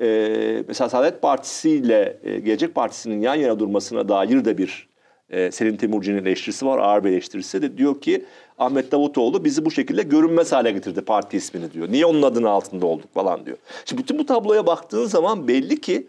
Ee, 0.02 0.64
mesela 0.68 0.90
Saadet 0.90 1.22
Partisi 1.22 1.70
ile 1.70 2.20
e, 2.24 2.40
Gelecek 2.40 2.76
Partisi'nin 2.76 3.22
yan 3.22 3.36
yana 3.36 3.60
durmasına 3.60 4.10
dair 4.10 4.46
de 4.46 4.58
bir 4.58 4.88
e, 5.30 5.52
Selim 5.52 5.78
Temurci'nin 5.78 6.26
eleştirisi 6.26 6.66
var, 6.66 6.80
ağır 6.80 7.04
bir 7.04 7.10
eleştirisi 7.10 7.62
de 7.62 7.78
diyor 7.78 8.02
ki 8.02 8.26
Ahmet 8.58 8.92
Davutoğlu 8.92 9.46
bizi 9.46 9.66
bu 9.66 9.72
şekilde 9.72 10.04
görünmez 10.04 10.52
hale 10.52 10.72
getirdi 10.72 11.02
parti 11.02 11.38
ismini 11.38 11.74
diyor. 11.74 11.92
Niye 11.92 12.06
onun 12.06 12.22
adının 12.22 12.48
altında 12.48 12.86
olduk 12.86 13.14
falan 13.14 13.46
diyor. 13.46 13.58
Şimdi 13.86 14.02
bütün 14.02 14.20
bu 14.20 14.26
tabloya 14.26 14.66
baktığın 14.66 15.06
zaman 15.06 15.48
belli 15.48 15.82
ki 15.82 16.08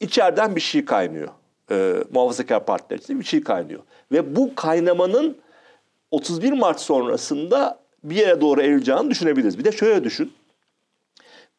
içeriden 0.00 0.56
bir 0.56 0.60
şey 0.60 0.84
kaynıyor. 0.84 1.28
Ee, 1.70 1.94
muhafazakar 2.14 2.66
partiler 2.66 2.98
için 2.98 3.20
bir 3.20 3.24
şey 3.24 3.40
kaynıyor. 3.40 3.80
Ve 4.12 4.36
bu 4.36 4.54
kaynamanın 4.54 5.36
31 6.10 6.52
Mart 6.52 6.80
sonrasında 6.80 7.78
bir 8.04 8.16
yere 8.16 8.40
doğru 8.40 8.62
evrileceğini 8.62 9.10
düşünebiliriz. 9.10 9.58
Bir 9.58 9.64
de 9.64 9.72
şöyle 9.72 10.04
düşün. 10.04 10.32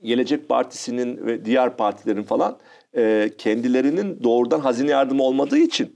Gelecek 0.03 0.49
Partisi'nin 0.49 1.25
ve 1.25 1.45
diğer 1.45 1.77
partilerin 1.77 2.23
falan 2.23 2.57
e, 2.97 3.31
kendilerinin 3.37 4.23
doğrudan 4.23 4.59
hazine 4.59 4.91
yardımı 4.91 5.23
olmadığı 5.23 5.57
için 5.57 5.95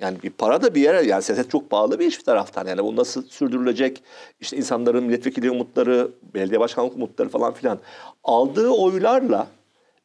yani 0.00 0.22
bir 0.22 0.30
para 0.30 0.62
da 0.62 0.74
bir 0.74 0.80
yere 0.80 1.02
yani 1.02 1.22
siyaset 1.22 1.50
çok 1.50 1.70
pahalı 1.70 1.98
bir 1.98 2.06
iş 2.06 2.18
bir 2.18 2.24
taraftan. 2.24 2.66
Yani 2.66 2.84
bu 2.84 2.96
nasıl 2.96 3.22
sürdürülecek? 3.22 4.02
İşte 4.40 4.56
insanların 4.56 5.04
milletvekili 5.04 5.50
umutları, 5.50 6.10
belediye 6.34 6.60
başkanlık 6.60 6.96
umutları 6.96 7.28
falan 7.28 7.54
filan. 7.54 7.78
Aldığı 8.24 8.68
oylarla 8.68 9.46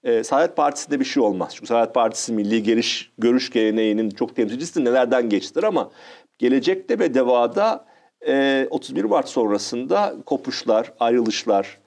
e, 0.03 0.23
Saadet 0.23 0.55
Partisi'nde 0.55 0.99
bir 0.99 1.05
şey 1.05 1.23
olmaz. 1.23 1.51
Çünkü 1.55 1.67
Saadet 1.67 1.93
Partisi 1.93 2.33
milli 2.33 2.63
geliş, 2.63 3.11
görüş 3.17 3.49
geleneğinin 3.49 4.09
çok 4.09 4.35
temsilcisi 4.35 4.85
nelerden 4.85 5.29
geçtir 5.29 5.63
ama 5.63 5.91
gelecekte 6.37 6.99
ve 6.99 7.13
devada 7.13 7.85
e, 8.27 8.67
31 8.69 9.03
Mart 9.03 9.29
sonrasında 9.29 10.15
kopuşlar, 10.25 10.93
ayrılışlar 10.99 11.77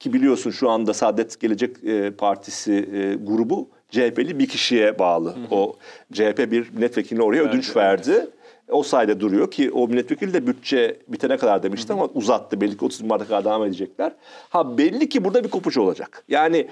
ki 0.00 0.12
biliyorsun 0.12 0.50
şu 0.50 0.70
anda 0.70 0.94
Saadet 0.94 1.40
Gelecek 1.40 1.84
e, 1.84 2.10
Partisi 2.10 2.72
e, 2.72 3.14
grubu 3.14 3.68
CHP'li 3.90 4.38
bir 4.38 4.48
kişiye 4.48 4.98
bağlı. 4.98 5.30
Hı 5.30 5.34
hı. 5.34 5.54
O 5.54 5.76
CHP 6.12 6.38
bir 6.50 6.70
milletvekiline 6.70 7.22
oraya 7.22 7.42
evet, 7.42 7.50
ödünç 7.50 7.76
verdi. 7.76 8.10
Evet. 8.10 8.28
O 8.70 8.82
sayede 8.82 9.20
duruyor 9.20 9.50
ki 9.50 9.70
o 9.70 9.88
milletvekili 9.88 10.34
de 10.34 10.46
bütçe 10.46 10.96
bitene 11.08 11.36
kadar 11.36 11.62
demişti 11.62 11.88
hı 11.88 11.96
hı. 11.96 12.00
ama 12.00 12.08
uzattı. 12.14 12.60
Belli 12.60 12.76
ki 12.76 12.84
30 12.84 13.02
Mart'a 13.02 13.24
kadar 13.24 13.44
devam 13.44 13.64
edecekler. 13.64 14.12
Ha 14.48 14.78
belli 14.78 15.08
ki 15.08 15.24
burada 15.24 15.44
bir 15.44 15.50
kopuş 15.50 15.78
olacak. 15.78 16.24
Yani 16.28 16.68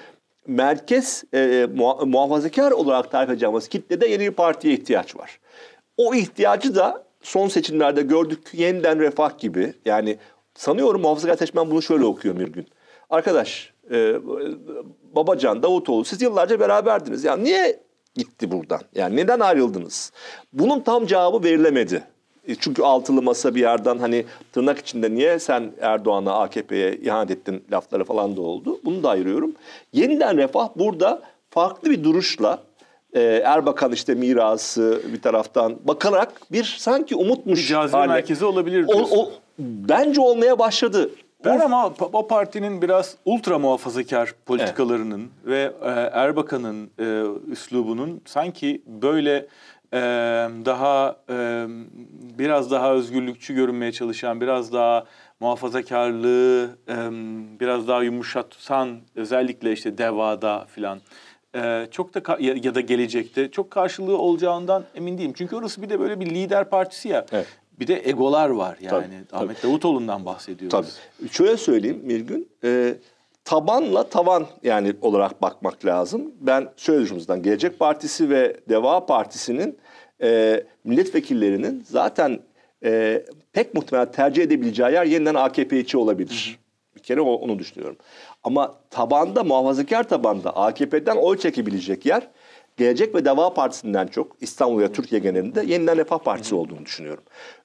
merkez 0.47 1.25
e, 1.35 1.67
muhafazakar 2.07 2.73
olarak 2.73 3.11
tarif 3.11 3.31
edeceğimiz 3.31 3.69
kitlede 3.69 4.07
yeni 4.07 4.23
bir 4.23 4.31
partiye 4.31 4.75
ihtiyaç 4.75 5.17
var. 5.17 5.39
O 5.97 6.15
ihtiyacı 6.15 6.75
da 6.75 7.05
son 7.23 7.49
seçimlerde 7.49 8.03
gördük 8.03 8.41
yeniden 8.53 9.01
refah 9.01 9.39
gibi. 9.39 9.73
Yani 9.85 10.17
sanıyorum 10.55 11.01
muhafazakar 11.01 11.37
seçmen 11.37 11.71
bunu 11.71 11.83
şöyle 11.83 12.05
okuyor 12.05 12.39
bir 12.39 12.49
gün. 12.49 12.67
Arkadaş 13.11 13.73
e, 13.91 14.15
Babacan, 15.15 15.63
Davutoğlu 15.63 16.05
siz 16.05 16.23
yıllarca 16.23 16.61
beraberdiniz. 16.61 17.25
Yani 17.25 17.45
niye 17.45 17.81
gitti 18.15 18.51
buradan? 18.51 18.81
Yani 18.95 19.17
neden 19.17 19.41
ayrıldınız? 19.41 20.13
Bunun 20.53 20.81
tam 20.81 21.07
cevabı 21.07 21.45
verilemedi. 21.45 22.03
E, 22.49 22.55
çünkü 22.55 22.83
altılı 22.83 23.23
masa 23.23 23.55
bir 23.55 23.61
yerden 23.61 23.99
hani 23.99 24.25
tırnak 24.53 24.79
içinde 24.79 25.15
niye 25.15 25.39
sen 25.39 25.73
Erdoğan'a 25.81 26.33
AKP'ye 26.39 26.97
ihanet 26.97 27.31
ettin 27.31 27.65
lafları 27.73 28.05
falan 28.05 28.37
da 28.37 28.41
oldu. 28.41 28.81
Bunu 28.85 29.03
da 29.03 29.11
ayırıyorum. 29.11 29.53
Yeniden 29.93 30.37
Refah 30.37 30.69
burada 30.77 31.23
farklı 31.51 31.91
bir 31.91 32.05
duruşla 32.05 32.59
e, 33.13 33.21
Erbakan 33.23 33.93
işte 33.93 34.15
mirası 34.15 35.01
bir 35.13 35.23
taraftan 35.23 35.77
bakarak 35.85 36.33
bir 36.53 36.77
sanki 36.79 37.17
umutmuş 37.17 37.63
Bir 37.63 37.67
cazibe 37.69 38.07
merkezi 38.07 38.45
olabilir 38.45 38.85
O, 38.89 38.95
diyorsun. 38.95 39.17
o, 39.17 39.31
bence 39.59 40.21
olmaya 40.21 40.59
başladı. 40.59 41.11
Ben 41.45 41.61
ama 41.61 41.95
o 42.13 42.27
partinin 42.27 42.83
biraz 42.83 43.17
ultra 43.25 43.59
muhafazakar 43.59 44.33
politikalarının 44.47 45.31
ve 45.45 45.73
e, 45.83 45.89
Erbakan'ın 46.13 46.91
e, 46.99 47.23
üslubunun 47.51 48.21
sanki 48.25 48.83
böyle 48.87 49.47
e, 49.93 49.99
daha 50.65 51.17
e, 51.31 51.67
biraz 52.39 52.71
daha 52.71 52.93
özgürlükçü 52.93 53.55
görünmeye 53.55 53.93
çalışan, 53.93 54.41
biraz 54.41 54.73
daha 54.73 55.05
muhafazakarlığı 55.41 56.71
e, 56.89 56.97
biraz 57.61 57.89
daha 57.89 58.03
yumuşatan 58.03 58.99
özellikle 59.15 59.73
işte 59.73 59.99
devada 59.99 60.65
filan 60.65 61.01
e, 61.55 61.87
çok 61.91 62.15
da 62.15 62.37
ya, 62.41 62.55
ya 62.63 62.75
da 62.75 62.81
gelecekte 62.81 63.51
çok 63.51 63.71
karşılığı 63.71 64.19
olacağından 64.19 64.85
emin 64.95 65.19
değilim. 65.19 65.33
Çünkü 65.37 65.57
orası 65.57 65.83
bir 65.83 65.91
de 65.91 66.01
böyle 66.01 66.21
bir 66.21 66.27
lider 66.27 66.71
partisi 66.71 67.09
ya. 67.09 67.27
Evet. 67.33 67.47
Bir 67.81 67.87
de 67.87 68.09
egolar 68.09 68.49
var 68.51 68.79
yani. 68.81 69.05
Tabii, 69.31 69.43
Ahmet 69.43 69.63
Davutoğlu'ndan 69.63 70.25
bahsediyoruz. 70.25 70.99
Tabii. 71.19 71.29
Şöyle 71.29 71.57
söyleyeyim 71.57 72.01
Mirgün. 72.05 72.49
E, 72.65 72.95
tabanla 73.45 74.09
tavan 74.09 74.47
yani 74.63 74.95
olarak 75.01 75.43
bakmak 75.43 75.85
lazım. 75.85 76.33
Ben 76.41 76.69
şöyle. 76.77 77.43
Gelecek 77.43 77.79
Partisi 77.79 78.31
ve 78.31 78.57
Deva 78.69 79.07
Partisi'nin 79.07 79.79
e, 80.23 80.63
milletvekillerinin 80.85 81.85
zaten 81.89 82.41
e, 82.85 83.23
pek 83.53 83.75
muhtemelen 83.75 84.13
tercih 84.13 84.43
edebileceği 84.43 84.93
yer 84.93 85.05
yeniden 85.05 85.35
AKP 85.35 85.81
içi 85.81 85.99
olabilir. 85.99 86.59
Bir 86.97 87.01
kere 87.01 87.21
onu 87.21 87.59
düşünüyorum. 87.59 87.97
Ama 88.45 88.75
tabanda, 88.91 89.45
muhafazakar 89.45 90.09
tabanda 90.09 90.57
AKP'den 90.57 91.17
oy 91.17 91.39
çekebilecek 91.39 92.07
yer 92.07 92.29
Gelecek 92.77 93.15
ve 93.15 93.25
Deva 93.25 93.55
Partisi'nden 93.55 94.07
çok 94.07 94.37
İstanbul 94.41 94.81
ve 94.81 94.93
Türkiye 94.93 95.21
genelinde 95.21 95.63
yeniden 95.67 95.97
Refah 95.97 96.19
Partisi 96.19 96.55
olduğunu 96.55 96.85
düşünüyorum. 96.85 97.23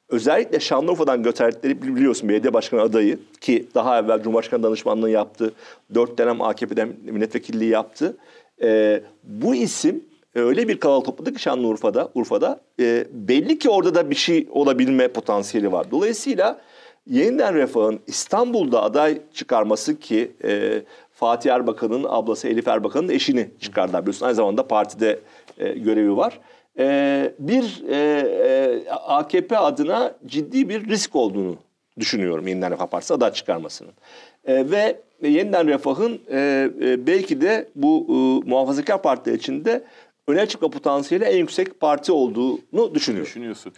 Özellikle 0.10 0.60
Şanlıurfa'dan 0.60 1.24
göterdikleri 1.24 1.82
biliyorsun 1.82 2.30
belediye 2.30 2.54
başkanı 2.54 2.82
adayı 2.82 3.20
ki 3.42 3.68
daha 3.76 4.00
evvel 4.00 4.24
Cumhurbaşkanı 4.24 4.64
danışmanlığı 4.64 5.10
yaptı. 5.10 5.54
Dört 5.94 6.18
dönem 6.18 6.42
AKP'den 6.42 6.94
milletvekilliği 7.04 7.70
yaptı. 7.70 8.18
Ee, 8.62 9.02
bu 9.24 9.56
isim 9.56 10.04
öyle 10.36 10.68
bir 10.68 10.80
kanal 10.80 11.00
topladı 11.00 11.34
ki 11.34 11.42
Şanlıurfa'da, 11.42 12.12
Urfa'da 12.16 12.62
e, 12.80 13.08
belli 13.12 13.60
ki 13.60 13.70
orada 13.70 13.96
da 13.96 14.10
bir 14.10 14.16
şey 14.16 14.48
olabilme 14.52 15.08
potansiyeli 15.08 15.72
var. 15.72 15.92
Dolayısıyla 15.92 16.62
yeniden 17.08 17.56
Refah'ın 17.56 18.00
İstanbul'da 18.08 18.84
aday 18.84 19.22
çıkarması 19.34 20.00
ki 20.00 20.32
e, 20.44 20.82
Fatih 21.22 21.54
Erbakan'ın 21.54 22.06
ablası 22.10 22.48
Elif 22.48 22.68
Erbakan'ın 22.68 23.10
eşini 23.10 23.50
çıkardılar. 23.60 24.02
Biliyorsun 24.02 24.26
aynı 24.26 24.36
zamanda 24.36 24.68
partide 24.68 25.20
e, 25.58 25.70
görevi 25.70 26.18
var. 26.18 26.40
E, 26.80 27.34
bir 27.40 27.84
e, 27.90 27.96
e, 27.96 28.90
AKP 28.90 29.58
adına 29.58 30.16
ciddi 30.26 30.70
bir 30.70 30.90
risk 30.90 31.16
olduğunu 31.16 31.56
düşünüyorum 32.00 32.48
Yeniden 32.48 32.72
Refah 32.72 32.88
Partisi 32.88 33.14
aday 33.14 33.34
çıkarmasının. 33.34 33.92
E, 34.46 34.72
ve 34.72 35.02
Yeniden 35.22 35.68
Refah'ın 35.68 36.22
e, 36.32 36.70
e, 36.82 37.08
belki 37.08 37.42
de 37.42 37.70
bu 37.76 38.06
e, 38.10 38.50
muhafazakar 38.50 39.02
partiler 39.02 39.36
içinde 39.36 39.84
öne 40.28 40.46
çıkma 40.46 40.70
potansiyeli 40.70 41.24
en 41.24 41.38
yüksek 41.38 41.80
parti 41.80 42.12
olduğunu 42.12 42.96
düşünüyorum. 42.96 43.28
düşünüyorsun. 43.28 43.74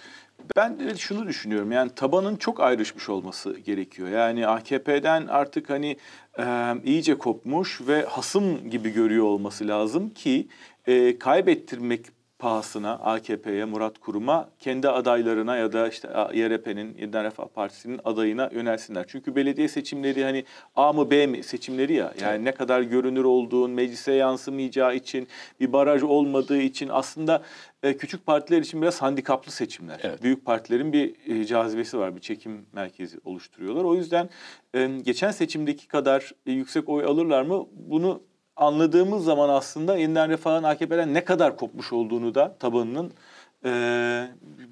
Ben 0.56 0.79
de 0.79 0.95
şunu 0.95 1.27
düşünüyorum 1.27 1.71
yani 1.71 1.91
tabanın 1.95 2.36
çok 2.36 2.60
ayrışmış 2.60 3.10
olması 3.10 3.60
gerekiyor. 3.60 4.10
Yani 4.10 4.47
AKP'den 4.47 5.27
artık 5.27 5.69
hani 5.69 5.97
e, 6.39 6.45
iyice 6.84 7.17
kopmuş 7.17 7.82
ve 7.88 8.06
hasım 8.06 8.69
gibi 8.69 8.89
görüyor 8.89 9.25
olması 9.25 9.67
lazım 9.67 10.10
ki 10.10 10.47
e, 10.88 11.19
kaybettirmek 11.19 12.06
pahasına 12.43 12.91
AKP'ye, 12.91 13.65
Murat 13.65 13.99
Kurum'a 13.99 14.49
kendi 14.60 14.89
adaylarına 14.89 15.58
ya 15.58 15.73
da 15.73 15.88
işte 15.88 16.08
YRP'nin, 16.34 16.97
Yeniden 16.97 17.23
Refah 17.23 17.47
Partisi'nin 17.47 17.99
adayına 18.03 18.49
yönelsinler. 18.53 19.06
Çünkü 19.08 19.36
belediye 19.36 19.67
seçimleri 19.67 20.23
hani 20.23 20.43
A 20.75 20.93
mı 20.93 21.12
B 21.12 21.27
mi 21.27 21.43
seçimleri 21.43 21.93
ya. 21.93 22.13
Yani 22.21 22.45
ne 22.45 22.51
kadar 22.51 22.82
görünür 22.82 23.23
olduğun, 23.23 23.71
meclise 23.71 24.13
yansımayacağı 24.13 24.95
için, 24.95 25.27
bir 25.60 25.73
baraj 25.73 26.03
olmadığı 26.03 26.62
için 26.62 26.89
aslında 26.91 27.43
e, 27.84 27.97
küçük 27.97 28.25
partiler 28.25 28.62
için 28.62 28.82
biraz 28.82 29.01
handikaplı 29.01 29.51
seçimler. 29.51 29.99
Evet. 30.03 30.23
Büyük 30.23 30.45
partilerin 30.45 30.93
bir 30.93 31.15
e, 31.27 31.45
cazibesi 31.45 31.97
var, 31.97 32.15
bir 32.15 32.21
çekim 32.21 32.65
merkezi 32.73 33.17
oluşturuyorlar. 33.25 33.84
O 33.84 33.95
yüzden 33.95 34.29
e, 34.73 34.88
geçen 34.88 35.32
seçimdeki 35.32 35.88
kadar 35.88 36.32
yüksek 36.45 36.89
oy 36.89 37.06
alırlar 37.06 37.43
mı? 37.43 37.67
Bunu 37.71 38.21
anladığımız 38.56 39.24
zaman 39.24 39.50
aslında 39.50 39.98
yeniden 39.98 40.30
refahın 40.30 40.63
AKP'den 40.63 41.13
ne 41.13 41.26
kadar 41.26 41.58
kopmuş 41.58 41.94
olduğunu 41.94 42.36
da 42.36 42.56
tabanının 42.60 43.12
e, 43.66 43.72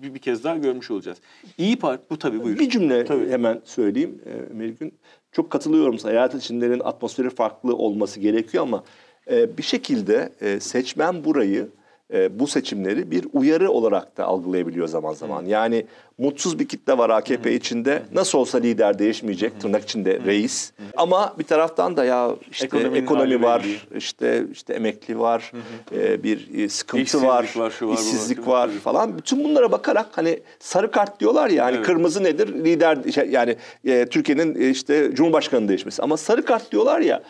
bir, 0.02 0.14
bir 0.14 0.20
kez 0.20 0.44
daha 0.44 0.58
görmüş 0.58 0.92
olacağız. 0.92 1.18
İyi 1.58 1.80
Parti 1.80 2.04
bu 2.10 2.20
tabii 2.20 2.44
buyur. 2.44 2.60
Bir 2.60 2.70
cümle 2.70 3.06
Tabii. 3.06 3.30
hemen 3.30 3.62
söyleyeyim 3.66 4.22
e, 4.26 4.54
Melgün. 4.54 4.94
Çok 5.32 5.50
katılıyorum. 5.50 5.98
Hayat 5.98 6.36
içinlerin 6.36 6.80
atmosferi 6.80 7.30
farklı 7.30 7.76
olması 7.76 8.20
gerekiyor 8.20 8.64
ama 8.64 8.84
e, 9.32 9.58
bir 9.58 9.64
şekilde 9.64 10.34
e, 10.42 10.60
seçmen 10.60 11.26
burayı 11.26 11.70
e, 12.14 12.40
bu 12.40 12.48
seçimleri 12.48 13.12
bir 13.12 13.26
uyarı 13.34 13.72
olarak 13.72 14.18
da 14.18 14.26
algılayabiliyor 14.26 14.88
zaman 14.88 15.14
zaman. 15.14 15.46
Yani 15.46 15.86
mutsuz 16.18 16.60
bir 16.60 16.68
kitle 16.68 16.98
var 16.98 17.10
AKP 17.10 17.54
içinde. 17.54 18.04
Nasıl 18.14 18.38
olsa 18.38 18.58
lider 18.58 19.00
değişmeyecek 19.00 19.62
tırnak 19.62 19.84
içinde 19.84 20.20
reis. 20.26 20.72
Ama 20.98 21.34
bir 21.40 21.44
taraftan 21.44 21.98
da 21.98 22.06
ya 22.06 22.32
işte 22.52 22.66
Ekonominin 22.66 23.04
ekonomi 23.04 23.42
var, 23.42 23.64
belli. 23.64 23.98
işte 23.98 24.44
işte 24.52 24.74
emekli 24.74 25.20
var, 25.20 25.52
e, 25.96 26.24
bir 26.24 26.60
e, 26.64 26.70
sıkıntı 26.70 27.04
İşsizlik 27.04 27.28
var, 27.30 27.54
var, 27.56 27.70
şu 27.72 27.88
var, 27.88 27.94
işsizlik 27.94 28.48
var 28.48 28.70
falan. 28.70 29.18
Bütün 29.18 29.44
bunlara 29.44 29.72
bakarak 29.72 30.08
hani 30.12 30.40
sarı 30.60 30.92
kart 30.92 31.20
diyorlar 31.20 31.50
ya 31.50 31.66
hani 31.66 31.76
Evet. 31.76 31.86
kırmızı 31.86 32.24
nedir? 32.24 32.48
Lider 32.66 32.98
şey, 33.12 33.30
yani 33.30 33.56
e, 33.86 34.06
Türkiye'nin 34.06 34.62
e, 34.62 34.70
işte 34.70 35.16
Cumhurbaşkanı 35.16 35.68
değişmesi. 35.68 36.02
Ama 36.02 36.18
sarı 36.18 36.46
kart 36.46 36.72
diyorlar 36.72 37.00
ya 37.00 37.22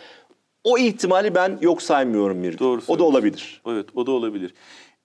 o 0.63 0.77
ihtimali 0.77 1.35
ben 1.35 1.57
yok 1.61 1.81
saymıyorum 1.81 2.43
bir. 2.43 2.59
Doğru 2.59 2.81
O 2.87 2.99
da 2.99 3.03
olabilir. 3.03 3.61
Evet 3.67 3.85
o 3.95 4.05
da 4.05 4.11
olabilir. 4.11 4.53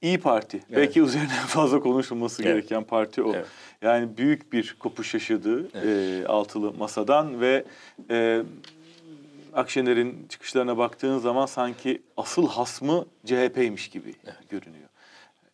İyi 0.03 0.19
Parti. 0.19 0.61
Belki 0.77 1.01
üzerine 1.01 1.29
fazla 1.47 1.81
konuşulması 1.81 2.42
Evet. 2.42 2.53
gereken 2.53 2.85
parti 2.85 3.23
o. 3.23 3.35
Evet. 3.35 3.47
Yani 3.83 4.16
büyük 4.16 4.53
bir 4.53 4.77
kopuş 4.79 5.14
yaşadı 5.14 5.69
e, 5.75 6.27
altılı 6.27 6.73
masadan 6.73 7.40
ve 7.40 7.64
e, 8.11 8.42
Akşener'in 9.55 10.27
çıkışlarına 10.29 10.79
baktığın 10.79 11.19
zaman 11.19 11.47
sanki 11.47 12.03
asıl 12.16 12.49
hasmı 12.49 13.07
CHP'ymiş 13.27 13.88
gibi 13.88 14.14
görünüyor. 14.49 14.88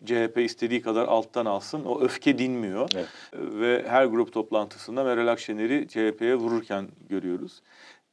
CHP 0.04 0.38
istediği 0.38 0.82
kadar 0.82 1.04
alttan 1.04 1.46
alsın. 1.46 1.84
O 1.84 2.00
öfke 2.00 2.38
dinmiyor. 2.38 2.88
Evet. 2.94 3.08
Ve 3.34 3.84
her 3.88 4.04
grup 4.04 4.32
toplantısında 4.32 5.04
Meral 5.04 5.26
Akşener'i 5.26 5.88
CHP'ye 5.88 6.34
vururken 6.34 6.88
görüyoruz. 7.08 7.62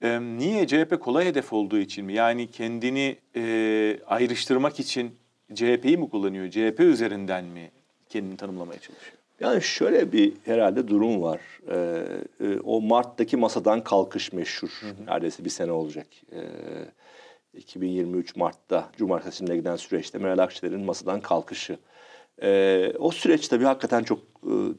E, 0.03 0.21
niye 0.21 0.67
CHP 0.67 0.99
kolay 0.99 1.25
hedef 1.25 1.53
olduğu 1.53 1.77
için 1.77 2.05
mi? 2.05 2.13
Yani 2.13 2.51
kendini 2.51 3.17
e, 3.35 3.99
ayrıştırmak 4.07 4.79
için 4.79 5.15
CHP'yi 5.53 5.97
mi 5.97 6.09
kullanıyor? 6.09 6.49
CHP 6.49 6.79
üzerinden 6.79 7.45
mi 7.45 7.71
kendini 8.09 8.37
tanımlamaya 8.37 8.79
çalışıyor? 8.79 9.19
Yani 9.39 9.61
şöyle 9.61 10.11
bir 10.11 10.33
herhalde 10.45 10.87
durum 10.87 11.21
var. 11.21 11.39
Ee, 11.69 12.03
e, 12.45 12.59
o 12.59 12.81
Mart'taki 12.81 13.37
masadan 13.37 13.83
kalkış 13.83 14.33
meşhur. 14.33 14.81
Neredeyse 15.07 15.45
bir 15.45 15.49
sene 15.49 15.71
olacak. 15.71 16.07
Ee, 16.33 17.57
2023 17.57 18.35
Mart'ta 18.35 18.89
Cumhurbaşkanı 18.97 19.31
seçimine 19.31 19.57
giden 19.57 19.75
süreçte 19.75 20.17
Meral 20.17 20.37
Akşener'in 20.37 20.85
masadan 20.85 21.21
kalkışı. 21.21 21.77
Ee, 22.41 22.93
o 22.99 23.11
süreç 23.11 23.47
tabii 23.47 23.65
hakikaten 23.65 24.03
çok 24.03 24.28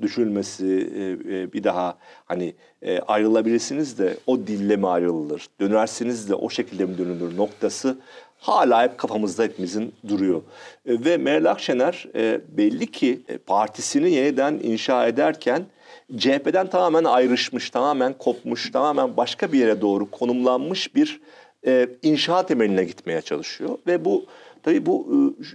düşünülmesi, 0.03 0.67
e, 0.97 1.33
e, 1.35 1.53
bir 1.53 1.65
daha 1.65 1.99
hani 2.25 2.55
e, 2.83 2.99
ayrılabilirsiniz 2.99 3.99
de 3.99 4.17
o 4.27 4.39
dille 4.39 4.77
mi 4.77 4.89
ayrılır, 4.89 5.47
dönersiniz 5.61 6.29
de 6.29 6.35
o 6.35 6.51
şekilde 6.51 6.85
mi 6.85 6.99
dönülür 6.99 7.37
noktası 7.37 7.97
hala 8.41 8.83
hep 8.83 8.99
kafamızda 8.99 9.43
hepimizin 9.43 9.95
duruyor. 10.09 10.43
E, 10.87 11.05
ve 11.05 11.17
Meral 11.17 11.51
Akşener 11.51 12.07
e, 12.15 12.41
belli 12.57 12.87
ki 12.87 13.21
e, 13.29 13.39
partisini 13.39 14.11
yeniden 14.11 14.61
inşa 14.63 15.07
ederken 15.07 15.63
CHP'den 16.17 16.71
tamamen 16.71 17.05
ayrışmış, 17.05 17.71
tamamen 17.71 18.13
kopmuş, 18.13 18.71
tamamen 18.71 19.17
başka 19.17 19.53
bir 19.53 19.59
yere 19.59 19.81
doğru 19.81 20.11
konumlanmış 20.11 20.95
bir 20.95 21.21
e, 21.67 21.89
inşa 22.03 22.47
temeline 22.47 22.85
gitmeye 22.85 23.21
çalışıyor. 23.21 23.79
Ve 23.87 24.05
bu 24.05 24.27
tabii 24.63 24.87
bu 24.87 25.07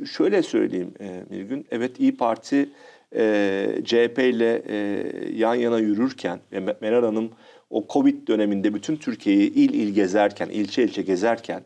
e, 0.01 0.05
şöyle 0.05 0.43
söyleyeyim 0.43 0.93
e, 0.99 1.23
bir 1.31 1.41
gün. 1.41 1.65
Evet 1.71 1.99
İyi 1.99 2.17
Parti 2.17 2.69
e, 3.15 3.81
CHP 3.85 4.19
ile 4.19 4.63
e, 4.69 5.03
yan 5.35 5.55
yana 5.55 5.79
yürürken 5.79 6.39
ve 6.51 6.57
Me- 6.57 6.75
Meral 6.81 7.03
Hanım 7.03 7.29
o 7.69 7.85
Covid 7.89 8.27
döneminde 8.27 8.73
bütün 8.73 8.95
Türkiye'yi 8.95 9.53
il 9.53 9.73
il 9.73 9.93
gezerken, 9.93 10.49
ilçe 10.49 10.83
ilçe 10.83 11.01
gezerken 11.01 11.61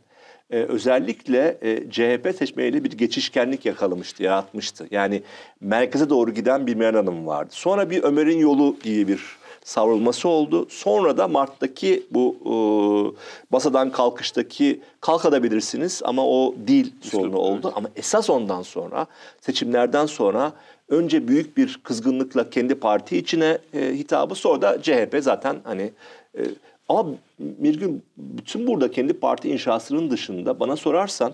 e, 0.52 0.58
özellikle 0.58 1.58
e, 1.62 1.90
CHP 1.92 2.36
seçmeniyle 2.38 2.84
bir 2.84 2.92
geçişkenlik 2.92 3.66
yakalamıştı, 3.66 4.24
yaratmıştı. 4.24 4.88
Yani 4.92 5.22
merkeze 5.62 6.10
doğru 6.10 6.32
giden 6.34 6.68
bir 6.68 6.76
Meral 6.76 6.96
Hanım 7.06 7.28
vardı. 7.28 7.50
Sonra 7.54 7.90
bir 7.90 8.04
Ömer'in 8.04 8.38
yolu 8.40 8.76
diye 8.84 9.08
bir 9.08 9.20
savrulması 9.64 10.30
oldu. 10.30 10.68
Sonra 10.70 11.18
da 11.18 11.28
Mart'taki 11.28 12.04
bu 12.12 12.36
e, 12.46 12.54
basadan 13.54 13.92
kalkıştaki 13.92 14.80
kalkabilirsiniz 15.02 16.02
ama 16.06 16.26
o 16.28 16.56
dil 16.68 16.92
sorunu 17.02 17.38
oldu. 17.38 17.72
Ama 17.76 17.90
esas 17.96 18.30
ondan 18.30 18.62
sonra 18.62 19.06
seçimlerden 19.42 20.06
sonra 20.06 20.54
önce 20.89 21.28
büyük 21.28 21.58
bir 21.58 21.80
kızgınlıkla 21.84 22.49
kendi 22.49 22.75
parti 22.75 23.17
içine 23.17 23.58
e, 23.73 23.93
hitabı 23.93 24.36
sonra 24.36 24.62
da 24.62 24.82
CHP 24.82 25.17
zaten 25.21 25.58
hani 25.63 25.91
e, 26.38 26.41
ama 26.89 27.10
bir 27.39 27.80
gün 27.80 28.04
bütün 28.17 28.67
burada 28.67 28.91
kendi 28.91 29.13
parti 29.13 29.49
inşasının 29.49 30.12
dışında 30.12 30.60
bana 30.60 30.75
sorarsan 30.75 31.34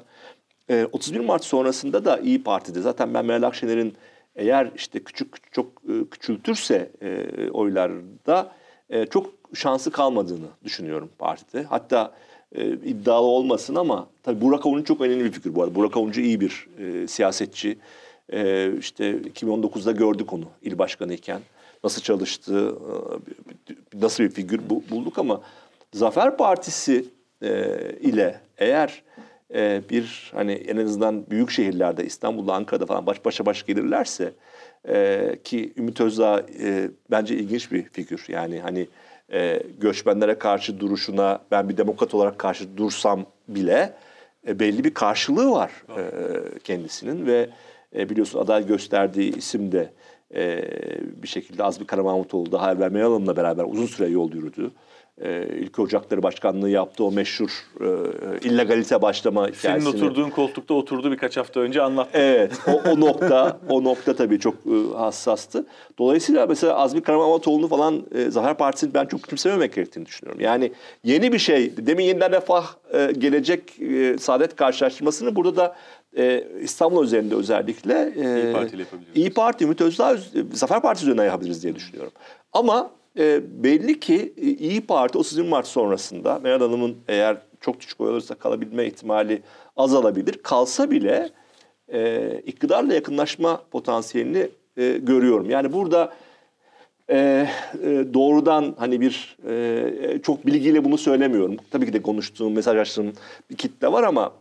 31 0.92 1.20
Mart 1.20 1.46
sonrasında 1.46 2.06
da 2.06 2.18
İyi 2.18 2.44
Parti'de 2.44 2.82
zaten 2.82 3.14
ben 3.14 3.26
Meral 3.26 3.44
Akşener'in 3.44 3.94
eğer 4.36 4.72
işte 4.76 5.00
küçük 5.00 5.54
çok 5.54 5.66
e, 5.66 6.10
küçültürse 6.12 6.92
e, 7.02 7.28
oylarda 7.50 8.52
e, 8.90 9.06
çok 9.06 9.32
şansı 9.54 9.92
kalmadığını 9.92 10.48
düşünüyorum 10.64 11.10
partide. 11.20 11.64
Hatta 11.64 12.14
e, 12.56 12.68
iddialı 12.68 13.26
olmasın 13.26 13.76
ama 13.76 14.08
tabii 14.24 14.42
Burak 14.42 14.66
Avuncu 14.66 14.84
çok 14.84 15.02
önemli 15.02 15.24
bir 15.24 15.32
figür 15.32 15.56
bu 15.56 15.64
arada. 15.64 15.76
Burak 15.76 15.98
Avuncu 15.98 16.22
iyi 16.22 16.42
bir 16.42 16.68
e, 16.80 17.08
siyasetçi. 17.08 17.78
E, 18.34 18.72
işte 18.80 19.12
2019'da 19.12 19.92
gördük 19.92 20.34
onu 20.34 20.46
il 20.62 20.78
başkanı 20.78 21.14
iken. 21.14 21.42
Nasıl 21.84 22.02
çalıştı, 22.02 22.76
e, 23.70 24.02
nasıl 24.02 24.24
bir 24.24 24.30
figür 24.30 24.62
bulduk 24.90 25.20
ama 25.20 25.42
Zafer 25.94 26.38
Partisi 26.38 27.06
e, 27.42 27.80
ile 28.02 28.40
eğer 28.58 29.04
e, 29.54 29.82
bir 29.90 30.32
hani 30.36 30.52
en 30.52 30.78
azından 30.78 31.30
büyük 31.30 31.52
şehirlerde 31.52 32.06
İstanbul'da, 32.06 32.54
Ankara'da 32.54 32.86
falan 32.86 33.06
baş 33.06 33.26
başa 33.26 33.46
baş 33.46 33.66
gelirlerse 33.66 34.34
e, 34.88 35.40
ki 35.44 35.74
Ümit 35.78 36.02
Özdağ 36.02 36.46
e, 36.60 36.90
bence 37.12 37.36
ilginç 37.36 37.72
bir 37.72 37.84
figür. 37.84 38.26
Yani 38.28 38.60
hani 38.60 38.88
e, 39.34 39.64
göçmenlere 39.80 40.40
karşı 40.40 40.80
duruşuna 40.80 41.40
ben 41.52 41.70
bir 41.70 41.78
demokrat 41.78 42.14
olarak 42.14 42.40
karşı 42.40 42.78
dursam 42.78 43.26
bile 43.48 43.94
e, 44.48 44.60
belli 44.60 44.84
bir 44.84 44.94
karşılığı 44.94 45.52
var 45.52 45.72
e, 45.98 46.02
kendisinin 46.60 47.26
ve 47.26 47.50
e, 47.98 48.10
biliyorsun 48.10 48.40
aday 48.40 48.68
gösterdiği 48.68 49.38
isim 49.38 49.72
de 49.72 49.94
e, 50.36 50.64
bir 51.24 51.28
şekilde 51.28 51.64
Azmi 51.64 51.88
Karamahmutoğlu 51.88 52.52
daha 52.52 52.72
evvel 52.72 52.92
Meral 52.92 53.12
Hanım'la 53.12 53.38
beraber 53.38 53.64
uzun 53.64 53.86
süre 53.86 54.08
yol 54.08 54.34
yürüdü 54.34 54.72
e, 55.22 55.48
İlk 55.60 55.80
Ocakları 55.80 56.24
Başkanlığı 56.24 56.70
yaptı. 56.70 57.04
O 57.04 57.12
meşhur 57.12 57.50
e, 57.82 57.88
illegalite 58.48 59.02
başlama 59.02 59.48
hikayesini. 59.48 59.92
Senin 59.92 60.04
oturduğun 60.04 60.30
koltukta 60.30 60.74
oturdu 60.74 61.12
birkaç 61.12 61.38
hafta 61.38 61.60
önce 61.60 61.82
anlattı. 61.82 62.10
Evet. 62.14 62.52
O, 62.68 62.90
o 62.90 63.00
nokta 63.00 63.60
o 63.70 63.84
nokta 63.84 64.16
tabii 64.16 64.40
çok 64.40 64.56
e, 64.56 64.98
hassastı. 64.98 65.66
Dolayısıyla 66.00 66.46
mesela 66.46 66.76
Azmi 66.76 67.02
Karamanoğlu 67.02 67.68
falan 67.68 68.06
e, 68.16 68.30
Zafer 68.30 68.58
Partisi'ni 68.58 68.94
ben 68.94 69.06
çok 69.06 69.24
küçümsememek 69.24 69.74
gerektiğini 69.74 70.06
düşünüyorum. 70.06 70.42
Yani 70.42 70.72
yeni 71.04 71.34
bir 71.34 71.40
şey. 71.40 71.78
Demin 71.78 72.04
yeniden 72.04 72.32
refah 72.32 72.66
e, 72.94 73.12
gelecek 73.18 73.82
e, 73.82 74.18
saadet 74.18 74.56
karşılaştırmasını 74.56 75.36
burada 75.36 75.56
da 75.56 75.76
e, 76.18 76.48
İstanbul 76.62 77.04
üzerinde 77.04 77.36
özellikle 77.36 78.14
e, 78.16 78.44
İyi 78.44 78.54
Parti 78.54 78.76
ile 78.76 78.82
yapabiliriz. 78.82 79.16
İyi 79.16 79.34
Parti, 79.34 79.64
Ümit 79.64 79.82
Özdağ, 79.82 80.18
Zafer 80.54 80.82
Partisi 80.82 81.06
üzerinden 81.06 81.26
yapabiliriz 81.26 81.64
diye 81.64 81.76
düşünüyorum. 81.76 82.12
Ama 82.54 82.92
e, 83.18 83.42
belli 83.64 84.00
ki 84.00 84.34
e, 84.38 84.42
İyi 84.42 84.82
Parti 84.82 85.18
30 85.18 85.38
Mart 85.38 85.68
sonrasında 85.68 86.40
Meral 86.40 86.60
Hanım'ın 86.60 86.98
eğer 87.08 87.38
çok 87.62 87.80
küçük 87.80 88.02
oy 88.02 88.10
alırsa 88.10 88.36
kalabilme 88.36 88.86
ihtimali 88.86 89.42
azalabilir. 89.78 90.34
Kalsa 90.44 90.92
bile 90.92 91.30
e, 91.94 92.32
iktidarla 92.46 92.94
yakınlaşma 92.94 93.62
potansiyelini 93.72 94.48
e, 94.78 94.98
görüyorum. 94.98 95.50
Yani 95.50 95.74
burada 95.74 96.14
e, 97.10 97.48
e, 97.84 98.06
doğrudan 98.14 98.76
hani 98.78 99.02
bir 99.02 99.38
e, 99.50 100.20
çok 100.24 100.46
bilgiyle 100.46 100.84
bunu 100.86 100.98
söylemiyorum. 100.98 101.58
Tabii 101.72 101.86
ki 101.86 101.94
de 101.94 102.02
konuştuğum, 102.02 102.54
mesaj 102.54 102.78
açtığım 102.78 103.14
bir 103.50 103.56
kitle 103.56 103.92
var 103.92 104.04
ama 104.04 104.34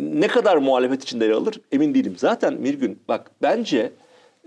ne 0.00 0.28
kadar 0.28 0.56
muhalefet 0.56 1.02
içinde 1.02 1.24
yer 1.24 1.30
alır 1.30 1.60
emin 1.72 1.94
değilim. 1.94 2.14
Zaten 2.16 2.64
bir 2.64 2.74
gün 2.74 2.98
bak 3.08 3.30
bence 3.42 3.92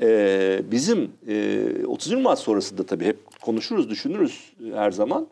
e, 0.02 0.62
bizim 0.72 1.12
e, 1.28 1.86
30 1.86 2.14
Mart 2.14 2.40
sonrasında 2.40 2.86
tabii 2.86 3.06
hep 3.06 3.42
konuşuruz, 3.42 3.90
düşünürüz 3.90 4.54
her 4.74 4.92
zaman. 4.92 5.28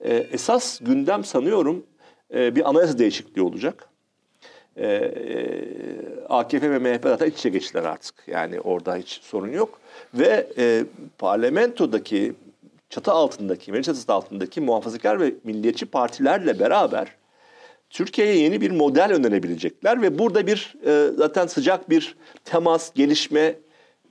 E, 0.00 0.14
esas 0.16 0.80
gündem 0.80 1.24
sanıyorum 1.24 1.86
e, 2.34 2.56
bir 2.56 2.68
anayasa 2.68 2.98
değişikliği 2.98 3.42
olacak. 3.42 3.88
E, 4.76 4.86
e, 4.86 5.06
AKP 6.28 6.70
ve 6.70 6.78
MHP 6.78 7.02
zaten 7.02 7.26
iç 7.26 7.38
içe 7.38 7.48
geçtiler 7.48 7.82
artık. 7.84 8.14
Yani 8.26 8.60
orada 8.60 8.96
hiç 8.96 9.20
sorun 9.22 9.52
yok. 9.52 9.80
Ve 10.14 10.46
e, 10.58 10.84
parlamentodaki 11.18 12.32
çatı 12.90 13.12
altındaki, 13.12 13.72
meclis 13.72 13.86
çatısı 13.86 14.12
altındaki 14.12 14.60
muhafazakar 14.60 15.20
ve 15.20 15.34
milliyetçi 15.44 15.86
partilerle 15.86 16.60
beraber 16.60 17.08
Türkiye'ye 17.90 18.38
yeni 18.38 18.60
bir 18.60 18.70
model 18.70 19.12
önerebilecekler 19.12 20.02
ve 20.02 20.18
burada 20.18 20.46
bir 20.46 20.74
e, 20.86 21.10
zaten 21.16 21.46
sıcak 21.46 21.90
bir 21.90 22.16
temas, 22.44 22.94
gelişme 22.94 23.54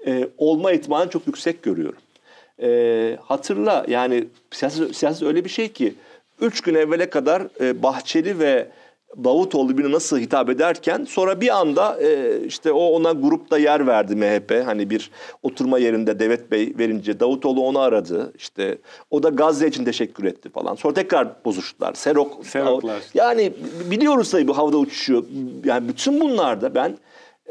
e, 0.08 0.28
olma 0.38 0.72
ihtimalini 0.72 1.12
çok 1.12 1.28
yüksek 1.28 1.64
görüyorum. 1.64 2.00
E, 2.62 3.18
hatırla 3.22 3.86
yani 3.88 4.28
siyaset, 4.52 4.96
siyaset 4.96 5.24
öyle 5.24 5.46
bir 5.46 5.50
şey 5.50 5.72
ki 5.72 5.94
üç 6.42 6.62
gün 6.62 6.76
evvele 6.76 7.10
kadar 7.10 7.44
e, 7.62 7.84
Bahçeli 7.84 8.40
ve 8.40 8.68
Davutoğlu 9.24 9.78
birine 9.78 9.92
nasıl 9.92 10.20
hitap 10.20 10.50
ederken 10.50 11.06
sonra 11.10 11.42
bir 11.42 11.60
anda 11.60 12.02
e, 12.02 12.40
işte 12.46 12.72
o 12.72 12.86
ona 12.86 13.12
grupta 13.12 13.58
yer 13.58 13.88
verdi 13.88 14.16
MHP. 14.16 14.66
Hani 14.66 14.90
bir 14.90 15.12
oturma 15.44 15.80
yerinde 15.80 16.20
Devlet 16.20 16.52
Bey 16.52 16.74
verince 16.78 17.20
Davutoğlu 17.20 17.62
onu 17.62 17.80
aradı. 17.80 18.34
İşte 18.38 18.78
o 19.12 19.24
da 19.24 19.30
Gazze 19.30 19.68
için 19.68 19.86
teşekkür 19.86 20.24
etti 20.24 20.50
falan. 20.50 20.76
Sonra 20.76 20.94
tekrar 20.94 21.28
bozuştular. 21.46 21.94
Serok. 21.94 22.46
Seroklar. 22.46 23.02
Yani 23.14 23.54
biliyoruz 23.92 24.32
tabii 24.32 24.48
bu 24.48 24.58
havada 24.58 24.78
uçuşuyor. 24.78 25.24
Yani 25.66 25.88
bütün 25.88 26.22
bunlarda 26.22 26.76
ben 26.76 26.98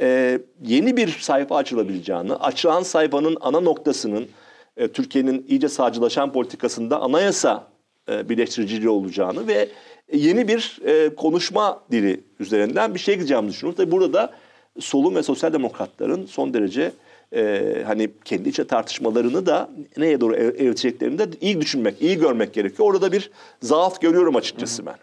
e, 0.00 0.38
yeni 0.62 0.96
bir 0.96 1.08
sayfa 1.08 1.56
açılabileceğini, 1.56 2.34
açılan 2.34 2.82
sayfanın 2.82 3.36
ana 3.40 3.60
noktasının 3.60 4.28
e, 4.76 4.88
Türkiye'nin 4.88 5.46
iyice 5.48 5.68
sağcılaşan 5.68 6.32
politikasında 6.32 7.00
anayasa 7.00 7.66
e, 8.08 8.28
birleştiriciliği 8.28 8.88
olacağını 8.88 9.46
ve 9.46 9.68
yeni 10.12 10.48
bir 10.48 10.80
e, 10.84 11.14
konuşma 11.14 11.82
dili 11.90 12.20
üzerinden 12.40 12.94
bir 12.94 12.98
şey 12.98 13.14
gideceğimizi 13.14 13.52
düşünüyorum. 13.54 13.76
Tabii 13.76 13.92
burada 13.92 14.12
da 14.12 14.32
solun 14.80 15.14
ve 15.14 15.22
sosyal 15.22 15.52
demokratların 15.52 16.26
son 16.26 16.54
derece 16.54 16.92
e, 17.34 17.62
hani 17.86 18.10
kendi 18.24 18.48
içe 18.48 18.66
tartışmalarını 18.66 19.46
da 19.46 19.70
neye 19.96 20.20
doğru 20.20 20.36
evriteceklerini 20.36 21.18
de 21.18 21.24
iyi 21.40 21.60
düşünmek, 21.60 22.02
iyi 22.02 22.18
görmek 22.18 22.54
gerekiyor. 22.54 22.88
Orada 22.88 23.12
bir 23.12 23.30
zaaf 23.62 24.00
görüyorum 24.00 24.36
açıkçası 24.36 24.86
ben. 24.86 24.96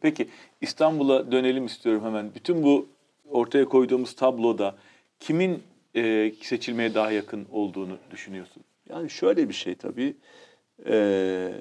Peki 0.00 0.28
İstanbul'a 0.60 1.32
dönelim 1.32 1.66
istiyorum 1.66 2.02
hemen. 2.04 2.34
Bütün 2.34 2.62
bu 2.62 2.86
ortaya 3.30 3.64
koyduğumuz 3.64 4.16
tabloda 4.16 4.76
kimin 5.20 5.62
e, 5.96 6.32
seçilmeye 6.42 6.94
daha 6.94 7.10
yakın 7.10 7.46
olduğunu 7.52 7.98
düşünüyorsun? 8.10 8.62
Yani 8.88 9.10
şöyle 9.10 9.48
bir 9.48 9.54
şey 9.54 9.74
tabii. 9.74 10.16
Ee, 10.86 11.52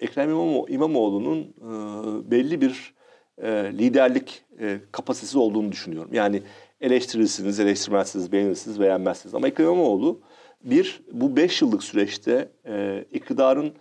Ekrem 0.00 0.30
İmamoğlu, 0.30 0.70
İmamoğlu'nun 0.70 1.40
e, 1.40 2.30
belli 2.30 2.60
bir 2.60 2.94
e, 3.42 3.48
liderlik 3.52 4.44
e, 4.60 4.78
kapasitesi 4.92 5.38
olduğunu 5.38 5.72
düşünüyorum. 5.72 6.10
Yani 6.14 6.42
eleştirirsiniz, 6.80 7.60
eleştirmezsiniz, 7.60 8.32
beğenirsiniz, 8.32 8.80
beğenmezsiniz. 8.80 9.34
Ama 9.34 9.48
Ekrem 9.48 9.66
İmamoğlu 9.66 10.20
bir 10.64 11.00
bu 11.12 11.36
beş 11.36 11.62
yıllık 11.62 11.82
süreçte 11.82 12.48
e, 12.66 13.04
iktidarın 13.12 13.72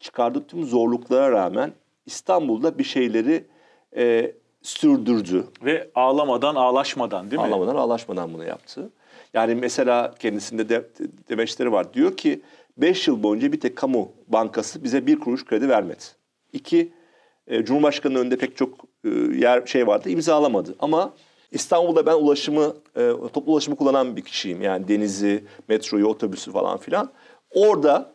çıkardığı 0.00 0.46
tüm 0.46 0.64
zorluklara 0.64 1.30
rağmen 1.32 1.72
İstanbul'da 2.06 2.78
bir 2.78 2.84
şeyleri 2.84 3.44
e, 3.96 4.32
sürdürdü. 4.62 5.44
Ve 5.64 5.90
ağlamadan, 5.94 6.54
ağlaşmadan 6.54 7.30
değil 7.30 7.42
mi? 7.42 7.48
Ağlamadan, 7.48 7.76
ağlaşmadan 7.76 8.34
bunu 8.34 8.44
yaptı. 8.44 8.90
Yani 9.34 9.54
mesela 9.54 10.14
kendisinde 10.18 10.68
de, 10.68 10.86
demeçleri 11.28 11.72
var. 11.72 11.94
Diyor 11.94 12.16
ki 12.16 12.40
5 12.76 13.08
yıl 13.08 13.22
boyunca 13.22 13.52
bir 13.52 13.60
tek 13.60 13.76
kamu 13.76 14.12
bankası 14.28 14.84
bize 14.84 15.06
bir 15.06 15.20
kuruş 15.20 15.44
kredi 15.44 15.68
vermedi. 15.68 16.02
İki, 16.52 16.92
e, 17.46 17.64
Cumhurbaşkanı'nın 17.64 18.20
önünde 18.20 18.36
pek 18.36 18.56
çok 18.56 18.78
e, 19.04 19.08
yer 19.38 19.66
şey 19.66 19.86
vardı 19.86 20.10
imzalamadı. 20.10 20.74
Ama 20.78 21.12
İstanbul'da 21.50 22.06
ben 22.06 22.14
ulaşımı, 22.14 22.74
e, 22.96 23.12
toplu 23.32 23.52
ulaşımı 23.52 23.76
kullanan 23.76 24.16
bir 24.16 24.22
kişiyim. 24.22 24.62
Yani 24.62 24.88
denizi, 24.88 25.44
metroyu, 25.68 26.06
otobüsü 26.06 26.52
falan 26.52 26.78
filan. 26.78 27.10
Orada 27.50 28.12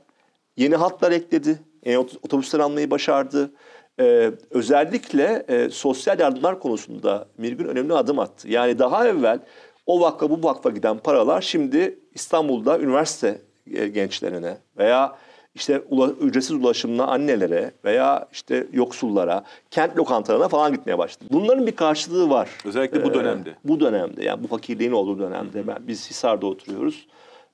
yeni 0.58 0.76
hatlar 0.76 1.12
ekledi. 1.12 1.60
Yeni 1.86 1.98
otobüsler 1.98 2.60
almayı 2.60 2.92
başardı 2.92 3.52
e, 4.00 4.32
özellikle 4.52 5.46
e, 5.48 5.70
sosyal 5.70 6.20
yardımlar 6.20 6.60
konusunda 6.60 7.26
Mirgün 7.38 7.66
önemli 7.66 7.94
adım 7.94 8.20
attı. 8.20 8.50
Yani 8.50 8.80
daha 8.80 9.08
evvel 9.08 9.40
o 9.86 10.02
vakfa 10.02 10.30
bu 10.30 10.44
vakfa 10.44 10.70
giden 10.70 10.98
paralar 10.98 11.42
şimdi 11.42 12.00
İstanbul'da 12.14 12.80
üniversite 12.80 13.42
e, 13.74 13.88
gençlerine 13.88 14.58
veya 14.78 15.16
işte 15.58 15.82
ula, 15.90 16.10
ücretsiz 16.10 16.52
ulaşımla 16.52 17.08
annelere 17.08 17.72
veya 17.86 18.28
işte 18.32 18.68
yoksullara, 18.74 19.44
kent 19.72 19.98
lokantalarına 19.98 20.48
falan 20.48 20.74
gitmeye 20.74 20.98
başladı. 20.98 21.30
Bunların 21.32 21.68
bir 21.68 21.76
karşılığı 21.76 22.30
var. 22.30 22.50
Özellikle 22.66 23.04
bu 23.04 23.14
dönemde. 23.14 23.50
Ee, 23.50 23.56
bu 23.64 23.80
dönemde 23.80 24.24
yani 24.24 24.44
bu 24.44 24.48
fakirliğin 24.48 24.92
olduğu 24.92 25.20
dönemde. 25.20 25.68
Ben, 25.68 25.78
biz 25.80 26.10
Hisar'da 26.10 26.46
oturuyoruz. 26.46 27.08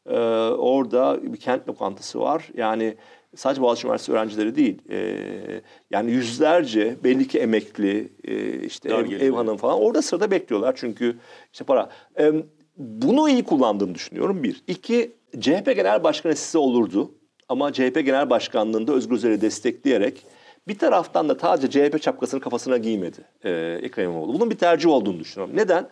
Ee, 0.10 0.17
orada 0.58 1.19
bir 1.23 1.39
kent 1.39 1.67
lokantası 1.67 2.19
var. 2.19 2.49
Yani 2.58 2.95
sadece 3.35 3.61
Boğaziçi 3.61 3.87
Üniversitesi 3.87 4.11
öğrencileri 4.11 4.55
değil. 4.55 4.81
E, 4.89 5.61
yani 5.91 6.11
yüzlerce 6.11 6.97
belli 7.03 7.27
ki 7.27 7.39
emekli, 7.39 8.13
e, 8.23 8.59
işte 8.65 8.89
ev, 8.89 9.11
ev 9.11 9.31
hanım 9.31 9.57
falan 9.57 9.79
orada 9.79 10.01
sırada 10.01 10.31
bekliyorlar. 10.31 10.73
Çünkü 10.77 11.17
işte 11.53 11.65
para. 11.65 11.89
E, 12.19 12.33
bunu 12.77 13.29
iyi 13.29 13.43
kullandığını 13.43 13.95
düşünüyorum 13.95 14.43
bir. 14.43 14.63
İki, 14.67 15.11
CHP 15.39 15.65
Genel 15.75 16.03
Başkanı 16.03 16.35
size 16.35 16.57
olurdu. 16.57 17.11
Ama 17.49 17.73
CHP 17.73 18.01
Genel 18.05 18.29
Başkanlığı'nda 18.29 18.93
Özgür 18.93 19.15
Özel'i 19.15 19.41
destekleyerek 19.41 20.25
bir 20.67 20.77
taraftan 20.77 21.29
da 21.29 21.35
sadece 21.35 21.89
CHP 21.89 22.01
çapkasını 22.01 22.39
kafasına 22.39 22.77
giymedi 22.77 23.17
e, 23.43 23.79
Ekrem 23.81 24.05
İmamoğlu. 24.05 24.33
Bunun 24.33 24.49
bir 24.49 24.57
tercih 24.57 24.89
olduğunu 24.89 25.19
düşünüyorum. 25.19 25.57
Neden? 25.57 25.89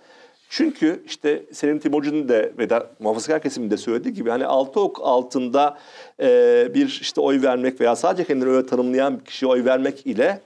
Çünkü 0.53 1.03
işte 1.05 1.43
Selim 1.51 1.79
Timurcu'nun 1.79 2.29
da 2.29 2.33
ve 2.33 2.69
de 2.69 2.83
muhafazakar 2.99 3.41
kesiminde 3.41 3.77
söylediği 3.77 4.13
gibi 4.13 4.29
hani 4.29 4.45
altı 4.45 4.79
ok 4.79 4.99
altında 5.01 5.77
e, 6.19 6.67
bir 6.73 6.99
işte 7.01 7.21
oy 7.21 7.41
vermek 7.41 7.81
veya 7.81 7.95
sadece 7.95 8.23
kendini 8.23 8.49
öyle 8.49 8.67
tanımlayan 8.67 9.19
bir 9.19 9.25
kişiye 9.25 9.51
oy 9.51 9.65
vermek 9.65 10.07
ile 10.07 10.41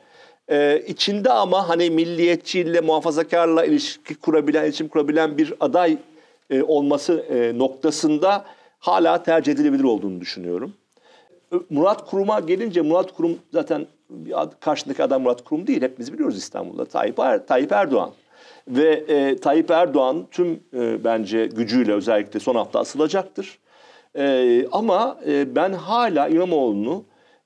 e, 0.48 0.84
içinde 0.88 1.32
ama 1.32 1.70
hani 1.70 1.90
milliyetçiyle 1.90 2.82
muhafazakarla 2.82 3.66
ilişki 3.66 4.16
kurabilen, 4.16 4.64
iletişim 4.64 4.88
kurabilen 4.88 5.38
bir 5.38 5.54
aday 5.60 5.98
e, 6.50 6.64
olması 6.64 7.14
e, 7.14 7.58
noktasında 7.58 8.46
hala 8.80 9.24
tercih 9.24 9.54
edilebilir 9.54 9.84
olduğunu 9.84 10.22
düşünüyorum. 10.22 10.74
Murat 11.70 12.10
Kurum'a 12.10 12.40
gelince 12.40 12.82
Murat 12.82 13.12
Kurum 13.12 13.38
zaten 13.54 13.88
karşındaki 14.60 15.04
adam 15.04 15.22
Murat 15.22 15.44
Kurum 15.44 15.68
değil. 15.68 15.82
Hepimiz 15.82 16.14
biliyoruz 16.14 16.38
İstanbul'da. 16.38 16.86
Tayyip, 16.86 17.20
er, 17.20 17.48
Tayyip 17.48 17.72
Erdoğan. 17.72 18.12
Ve 18.68 19.04
e, 19.08 19.38
Tayyip 19.38 19.72
Erdoğan 19.72 20.28
tüm 20.32 20.60
e, 20.74 21.04
bence 21.04 21.46
gücüyle 21.46 21.94
özellikle 21.94 22.40
son 22.40 22.56
hafta 22.56 22.80
asılacaktır. 22.80 23.60
E, 24.18 24.66
ama 24.72 25.20
e, 25.28 25.56
ben 25.56 25.74
hala 25.74 26.28
İmamoğlu'nu 26.28 27.06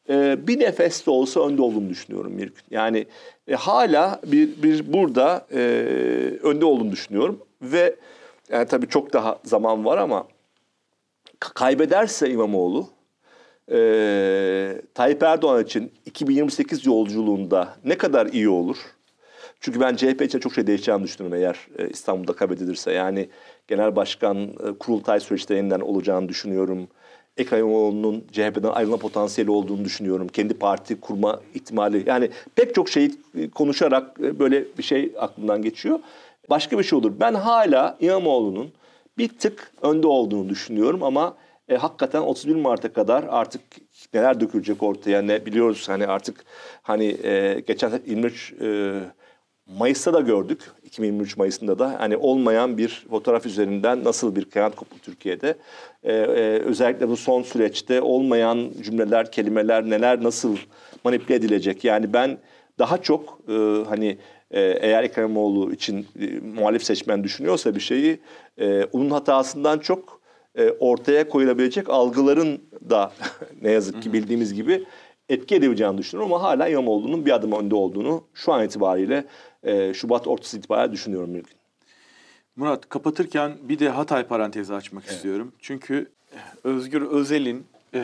e, 0.09 0.47
bir 0.47 0.59
nefes 0.59 1.05
de 1.05 1.11
olsa 1.11 1.47
önde 1.47 1.61
olduğunu 1.61 1.89
düşünüyorum 1.89 2.37
bir 2.37 2.47
gün. 2.47 2.63
Yani 2.71 3.05
e, 3.47 3.55
hala 3.55 4.21
bir, 4.25 4.63
bir 4.63 4.93
burada 4.93 5.45
e, 5.51 5.59
önde 6.43 6.65
olduğunu 6.65 6.91
düşünüyorum. 6.91 7.39
Ve 7.61 7.95
yani 8.51 8.67
tabii 8.67 8.87
çok 8.87 9.13
daha 9.13 9.39
zaman 9.43 9.85
var 9.85 9.97
ama 9.97 10.27
kaybederse 11.39 12.29
İmamoğlu 12.29 12.87
e, 13.71 14.81
Tayyip 14.93 15.23
Erdoğan 15.23 15.63
için 15.63 15.91
2028 16.05 16.85
yolculuğunda 16.85 17.75
ne 17.85 17.97
kadar 17.97 18.25
iyi 18.25 18.49
olur? 18.49 18.77
Çünkü 19.59 19.79
ben 19.79 19.95
CHP 19.95 20.21
için 20.21 20.39
çok 20.39 20.53
şey 20.53 20.67
değişeceğini 20.67 21.03
düşünüyorum 21.03 21.39
eğer 21.39 21.67
e, 21.77 21.89
İstanbul'da 21.89 22.33
kaybedilirse. 22.33 22.91
Yani 22.91 23.29
genel 23.67 23.95
başkan 23.95 24.37
e, 24.37 24.49
kurultay 24.79 25.19
süreçlerinden 25.19 25.79
olacağını 25.79 26.29
düşünüyorum. 26.29 26.87
Ekrem 27.37 27.59
İmamoğlu'nun 27.59 28.25
CHP'den 28.31 28.69
ayrılma 28.69 28.97
potansiyeli 28.97 29.51
olduğunu 29.51 29.85
düşünüyorum. 29.85 30.27
Kendi 30.27 30.53
parti 30.53 30.99
kurma 30.99 31.41
ihtimali. 31.53 32.03
Yani 32.05 32.29
pek 32.55 32.75
çok 32.75 32.89
şeyi 32.89 33.11
e, 33.37 33.49
konuşarak 33.49 34.19
böyle 34.19 34.65
bir 34.77 34.83
şey 34.83 35.13
aklımdan 35.19 35.61
geçiyor. 35.61 35.99
Başka 36.49 36.79
bir 36.79 36.83
şey 36.83 36.99
olur. 36.99 37.13
Ben 37.19 37.33
hala 37.33 37.97
İmamoğlu'nun 37.99 38.71
bir 39.17 39.29
tık 39.29 39.71
önde 39.81 40.07
olduğunu 40.07 40.49
düşünüyorum 40.49 41.03
ama 41.03 41.35
e, 41.69 41.75
hakikaten 41.75 42.21
31 42.21 42.55
Mart'a 42.55 42.93
kadar 42.93 43.25
artık 43.29 43.61
neler 44.13 44.39
dökülecek 44.39 44.83
ortaya 44.83 45.21
ne 45.21 45.45
biliyoruz 45.45 45.89
hani 45.89 46.07
artık 46.07 46.45
hani 46.81 47.17
e, 47.23 47.63
geçen 47.67 47.91
23 48.05 48.53
e, 48.61 48.99
Mayıs'ta 49.77 50.13
da 50.13 50.19
gördük 50.19 50.71
2023 50.83 51.37
Mayıs'ında 51.37 51.79
da 51.79 51.95
hani 51.99 52.17
olmayan 52.17 52.77
bir 52.77 53.05
fotoğraf 53.09 53.45
üzerinden 53.45 54.03
nasıl 54.03 54.35
bir 54.35 54.45
kıyamet 54.45 54.75
koptu 54.75 54.97
Türkiye'de. 55.01 55.55
Ee, 56.03 56.13
e, 56.13 56.59
özellikle 56.59 57.09
bu 57.09 57.17
son 57.17 57.41
süreçte 57.41 58.01
olmayan 58.01 58.71
cümleler, 58.83 59.31
kelimeler 59.31 59.89
neler 59.89 60.23
nasıl 60.23 60.57
manipüle 61.03 61.35
edilecek. 61.35 61.83
Yani 61.83 62.13
ben 62.13 62.37
daha 62.79 62.97
çok 63.01 63.39
e, 63.49 63.83
hani 63.89 64.17
e, 64.51 64.61
eğer 64.61 65.03
Ekrem 65.03 65.25
İmamoğlu 65.25 65.73
için 65.73 66.07
e, 66.19 66.39
muhalif 66.39 66.83
seçmen 66.83 67.23
düşünüyorsa 67.23 67.75
bir 67.75 67.79
şeyi 67.79 68.19
e, 68.57 68.83
onun 68.83 69.09
hatasından 69.09 69.79
çok 69.79 70.21
e, 70.55 70.69
ortaya 70.69 71.29
koyulabilecek 71.29 71.89
algıların 71.89 72.61
da 72.89 73.11
ne 73.61 73.71
yazık 73.71 74.03
ki 74.03 74.13
bildiğimiz 74.13 74.53
gibi 74.53 74.85
etki 75.29 75.55
edebileceğini 75.55 75.97
düşünüyorum 75.97 76.33
ama 76.33 76.43
hala 76.43 76.67
İmamoğlu'nun 76.67 77.25
bir 77.25 77.31
adım 77.31 77.51
önde 77.51 77.75
olduğunu 77.75 78.23
şu 78.33 78.53
an 78.53 78.65
itibariyle 78.65 79.25
e, 79.63 79.93
Şubat 79.93 80.27
ortası 80.27 80.57
itibariyle 80.57 80.91
düşünüyorum 80.91 81.29
mümkün. 81.29 81.57
Murat 82.55 82.89
kapatırken 82.89 83.57
bir 83.61 83.79
de 83.79 83.89
Hatay 83.89 84.27
parantezi 84.27 84.73
açmak 84.73 85.03
evet. 85.03 85.15
istiyorum. 85.15 85.53
Çünkü 85.59 86.11
Özgür 86.63 87.01
Özel'in 87.01 87.65
e, 87.93 87.99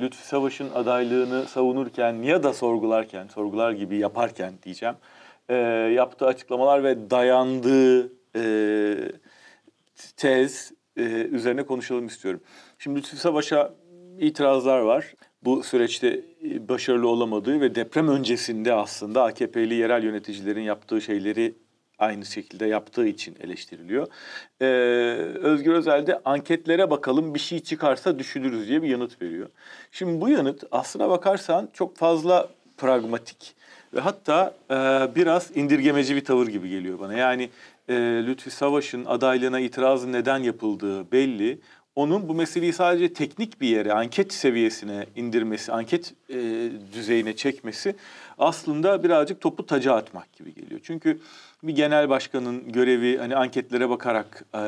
Lütfi 0.00 0.26
Savaş'ın 0.26 0.70
adaylığını 0.74 1.46
savunurken 1.46 2.12
ya 2.12 2.42
da 2.42 2.52
sorgularken, 2.52 3.28
sorgular 3.28 3.72
gibi 3.72 3.96
yaparken 3.96 4.54
diyeceğim, 4.62 4.94
e, 5.48 5.54
yaptığı 5.94 6.26
açıklamalar 6.26 6.84
ve 6.84 7.10
dayandığı 7.10 8.12
e, 8.36 8.42
tez 10.16 10.72
e, 10.96 11.02
üzerine 11.10 11.62
konuşalım 11.62 12.06
istiyorum. 12.06 12.40
Şimdi 12.78 12.98
Lütfi 12.98 13.16
Savaş'a 13.16 13.74
itirazlar 14.18 14.78
var. 14.78 15.14
Bu 15.42 15.62
süreçte 15.62 16.20
e, 16.44 16.68
başarılı 16.68 17.08
olamadığı 17.08 17.60
ve 17.60 17.74
deprem 17.74 18.08
öncesinde 18.08 18.74
aslında 18.74 19.24
AKP'li 19.24 19.74
yerel 19.74 20.04
yöneticilerin 20.04 20.62
yaptığı 20.62 21.00
şeyleri 21.00 21.54
aynı 21.98 22.26
şekilde 22.26 22.66
yaptığı 22.66 23.06
için 23.06 23.36
eleştiriliyor. 23.40 24.06
Ee, 24.60 24.66
Özgür 25.42 25.72
Özel 25.72 26.06
de 26.06 26.20
anketlere 26.24 26.90
bakalım 26.90 27.34
bir 27.34 27.38
şey 27.38 27.60
çıkarsa 27.60 28.18
düşünürüz 28.18 28.68
diye 28.68 28.82
bir 28.82 28.88
yanıt 28.88 29.22
veriyor. 29.22 29.48
Şimdi 29.92 30.20
bu 30.20 30.28
yanıt 30.28 30.64
aslına 30.70 31.10
bakarsan 31.10 31.68
çok 31.72 31.96
fazla 31.96 32.48
pragmatik 32.76 33.54
ve 33.94 34.00
hatta 34.00 34.54
e, 34.70 34.74
biraz 35.14 35.56
indirgemeci 35.56 36.16
bir 36.16 36.24
tavır 36.24 36.46
gibi 36.46 36.68
geliyor 36.68 36.98
bana. 36.98 37.14
Yani 37.14 37.50
e, 37.88 37.94
Lütfi 38.26 38.50
Savaş'ın 38.50 39.04
adaylığına 39.04 39.60
itirazın 39.60 40.12
neden 40.12 40.38
yapıldığı 40.38 41.12
belli 41.12 41.60
onun 41.96 42.28
bu 42.28 42.34
meseleyi 42.34 42.72
sadece 42.72 43.12
teknik 43.12 43.60
bir 43.60 43.68
yere, 43.68 43.92
anket 43.92 44.32
seviyesine 44.32 45.06
indirmesi, 45.16 45.72
anket 45.72 46.14
e, 46.28 46.70
düzeyine 46.92 47.36
çekmesi 47.36 47.96
aslında 48.38 49.02
birazcık 49.04 49.40
topu 49.40 49.66
taca 49.66 49.94
atmak 49.94 50.32
gibi 50.32 50.54
geliyor. 50.54 50.80
Çünkü 50.84 51.20
bir 51.62 51.76
genel 51.76 52.08
başkanın 52.08 52.72
görevi 52.72 53.18
hani 53.18 53.36
anketlere 53.36 53.88
bakarak 53.88 54.44
e, 54.54 54.58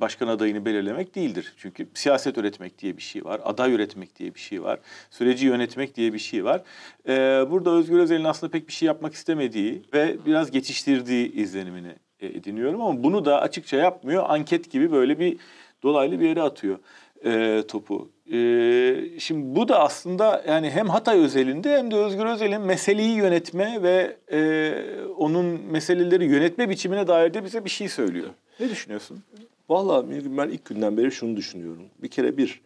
başkan 0.00 0.28
adayını 0.28 0.64
belirlemek 0.64 1.14
değildir. 1.14 1.54
Çünkü 1.56 1.88
siyaset 1.94 2.38
üretmek 2.38 2.78
diye 2.78 2.96
bir 2.96 3.02
şey 3.02 3.24
var, 3.24 3.40
aday 3.44 3.72
üretmek 3.72 4.18
diye 4.18 4.34
bir 4.34 4.40
şey 4.40 4.62
var, 4.62 4.78
süreci 5.10 5.46
yönetmek 5.46 5.96
diye 5.96 6.12
bir 6.12 6.18
şey 6.18 6.44
var. 6.44 6.62
E, 7.08 7.12
burada 7.50 7.70
Özgür 7.70 7.98
Özel'in 7.98 8.24
aslında 8.24 8.50
pek 8.50 8.68
bir 8.68 8.72
şey 8.72 8.86
yapmak 8.86 9.14
istemediği 9.14 9.82
ve 9.94 10.16
biraz 10.26 10.50
geçiştirdiği 10.50 11.32
izlenimini 11.32 11.92
e, 12.20 12.26
ediniyorum 12.26 12.80
ama 12.80 13.02
bunu 13.02 13.24
da 13.24 13.40
açıkça 13.40 13.76
yapmıyor. 13.76 14.24
Anket 14.28 14.70
gibi 14.70 14.92
böyle 14.92 15.18
bir 15.18 15.36
dolaylı 15.86 16.20
bir 16.20 16.28
yere 16.28 16.42
atıyor 16.42 16.78
e, 17.24 17.62
topu. 17.68 18.08
E, 18.32 18.38
şimdi 19.18 19.56
bu 19.56 19.68
da 19.68 19.80
aslında 19.80 20.44
yani 20.48 20.70
hem 20.70 20.88
Hatay 20.88 21.18
özelinde 21.18 21.78
hem 21.78 21.90
de 21.90 21.96
Özgür 21.96 22.26
Özel'in 22.26 22.60
meseleyi 22.60 23.16
yönetme 23.16 23.82
ve 23.82 24.16
e, 24.32 24.72
onun 25.18 25.46
meseleleri 25.46 26.24
yönetme 26.24 26.68
biçimine 26.68 27.06
dair 27.06 27.34
de 27.34 27.44
bize 27.44 27.64
bir 27.64 27.70
şey 27.70 27.88
söylüyor. 27.88 28.28
Ne 28.60 28.70
düşünüyorsun? 28.70 29.22
Vallahi 29.68 30.36
ben 30.38 30.48
ilk 30.48 30.64
günden 30.64 30.96
beri 30.96 31.12
şunu 31.12 31.36
düşünüyorum. 31.36 31.82
Bir 31.98 32.08
kere 32.08 32.36
bir, 32.36 32.60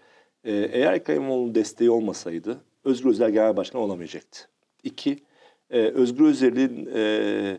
e, 0.44 0.52
eğer 0.52 0.92
Ekrem 0.92 1.16
İmamoğlu'nun 1.16 1.54
desteği 1.54 1.90
olmasaydı 1.90 2.61
Özgür 2.85 3.11
Özel 3.11 3.30
Genel 3.30 3.56
Başkan 3.56 3.80
olamayacaktı. 3.80 4.40
İki, 4.83 5.18
e, 5.70 5.78
Özgür 5.78 6.24
Özel'in 6.24 6.90
e, 6.94 7.59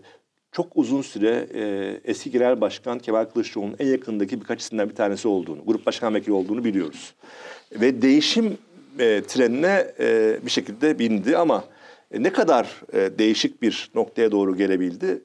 çok 0.52 0.68
uzun 0.76 1.02
süre 1.02 1.48
e, 1.54 1.94
eski 2.06 2.32
genel 2.32 2.62
başkan 2.62 3.00
Kemal 3.00 3.26
Kılıçdaroğlu'nun 3.26 3.76
en 3.80 3.88
yakındaki 3.88 4.42
birkaç 4.42 4.62
isimden 4.62 4.90
bir 4.90 4.96
tanesi 4.96 5.28
olduğunu, 5.28 5.66
grup 5.66 5.86
başkan 5.86 6.14
vekili 6.14 6.32
olduğunu 6.32 6.64
biliyoruz. 6.64 7.14
Ve 7.72 8.02
değişim 8.02 8.58
e, 9.00 9.22
trenine 9.28 9.94
e, 10.00 10.40
bir 10.46 10.52
şekilde 10.52 11.00
bindi 11.00 11.38
ama 11.38 11.64
e, 12.12 12.24
ne 12.24 12.34
kadar 12.34 12.82
e, 12.94 13.20
değişik 13.20 13.62
bir 13.62 13.92
noktaya 13.96 14.32
doğru 14.32 14.58
gelebildi 14.58 15.22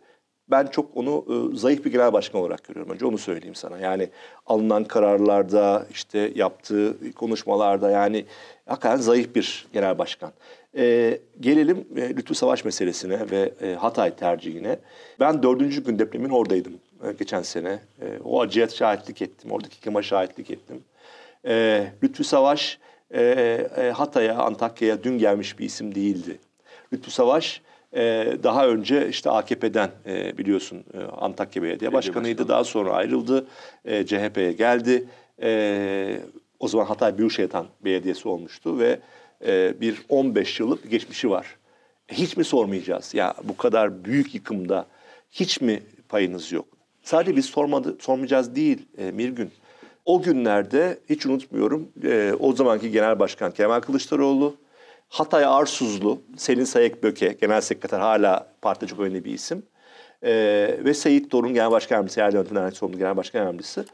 ben 0.50 0.66
çok 0.66 0.96
onu 0.96 1.24
e, 1.28 1.57
zayıf 1.57 1.84
bir 1.84 1.92
genel 1.92 2.12
başkan 2.12 2.40
olarak 2.40 2.64
görüyorum. 2.64 2.92
Önce 2.92 3.07
onu 3.07 3.18
söyleyeyim 3.18 3.55
sana. 3.55 3.78
Yani 3.78 4.09
alınan 4.46 4.84
kararlarda, 4.84 5.86
işte 5.90 6.32
yaptığı 6.34 7.12
konuşmalarda 7.12 7.90
yani 7.90 8.24
hakikaten 8.66 8.96
zayıf 8.96 9.34
bir 9.34 9.66
genel 9.72 9.98
başkan. 9.98 10.32
E, 10.76 11.18
gelelim 11.40 11.86
e, 11.96 12.16
Lütfü 12.16 12.34
Savaş 12.34 12.64
meselesine 12.64 13.30
ve 13.30 13.52
e, 13.62 13.74
Hatay 13.74 14.16
tercihine. 14.16 14.78
Ben 15.20 15.42
dördüncü 15.42 15.84
gün 15.84 15.98
depremin 15.98 16.30
oradaydım 16.30 16.72
e, 17.04 17.12
geçen 17.12 17.42
sene. 17.42 17.80
E, 18.00 18.06
o 18.24 18.40
acıya 18.40 18.68
şahitlik 18.68 19.22
ettim. 19.22 19.50
Oradaki 19.50 19.80
kema 19.80 20.02
şahitlik 20.02 20.50
ettim. 20.50 20.84
E, 21.46 21.86
Lütfü 22.02 22.24
Savaş 22.24 22.78
e, 23.10 23.22
e, 23.76 23.90
Hatay'a, 23.90 24.34
Antakya'ya 24.34 25.04
dün 25.04 25.18
gelmiş 25.18 25.58
bir 25.58 25.64
isim 25.64 25.94
değildi. 25.94 26.38
Lütfü 26.92 27.10
Savaş 27.10 27.62
e, 27.92 28.32
daha 28.42 28.68
önce 28.68 29.08
işte 29.08 29.30
AKP'den 29.30 29.90
e, 30.06 30.38
biliyorsun 30.38 30.84
e, 30.94 30.98
Antakya 30.98 31.62
Belediye 31.62 31.92
Başkanı'ydı. 31.92 32.38
Başkanı. 32.38 32.48
Daha 32.48 32.64
sonra 32.64 32.92
ayrıldı. 32.92 33.46
E, 33.84 34.06
CHP'ye 34.06 34.52
geldi. 34.52 35.04
E, 35.42 36.20
o 36.60 36.68
zaman 36.68 36.84
Hatay 36.84 37.18
Büyükşehir 37.18 37.50
Belediyesi 37.84 38.28
olmuştu 38.28 38.78
ve 38.78 38.98
e, 39.45 39.80
bir 39.80 40.03
15 40.09 40.61
yıllık 40.61 40.91
geçmişi 40.91 41.30
var. 41.30 41.57
Hiç 42.09 42.37
mi 42.37 42.45
sormayacağız? 42.45 43.14
Ya 43.14 43.34
bu 43.45 43.57
kadar 43.57 44.05
büyük 44.05 44.34
yıkımda 44.34 44.87
hiç 45.30 45.61
mi 45.61 45.82
payınız 46.09 46.53
yok? 46.53 46.68
Sadece 47.03 47.37
biz 47.37 47.47
sormadı, 47.47 47.97
sormayacağız 48.01 48.57
değil 48.57 48.87
e, 48.99 49.11
Mirgün. 49.11 49.51
O 50.05 50.22
günlerde 50.22 50.99
hiç 51.11 51.26
unutmuyorum 51.26 51.89
e, 52.05 52.32
o 52.41 52.53
zamanki 52.53 52.91
Genel 52.91 53.18
Başkan 53.18 53.53
Kemal 53.53 53.80
Kılıçdaroğlu, 53.80 54.57
Hatay 55.09 55.45
Arsuzlu, 55.45 56.22
Selin 56.37 56.64
Sayık 56.64 57.03
Böke, 57.03 57.37
Genel 57.41 57.61
Sekreter 57.61 58.01
hala 58.01 58.53
partide 58.62 58.87
çok 58.87 59.01
önemli 59.01 59.24
bir 59.24 59.32
isim. 59.32 59.62
E, 60.22 60.32
ve 60.84 60.94
Seyit 60.94 61.32
Dorun 61.32 61.54
Genel 61.54 61.70
Başkan 61.70 61.96
Yardımcısı, 61.96 62.20
Yerli 62.20 62.36
Yönetim 62.36 62.56
Derneği 62.56 62.72
Sorumlu 62.72 62.98
Genel 62.98 63.16
Başkan 63.16 63.38
Yardımcısı. 63.38 63.84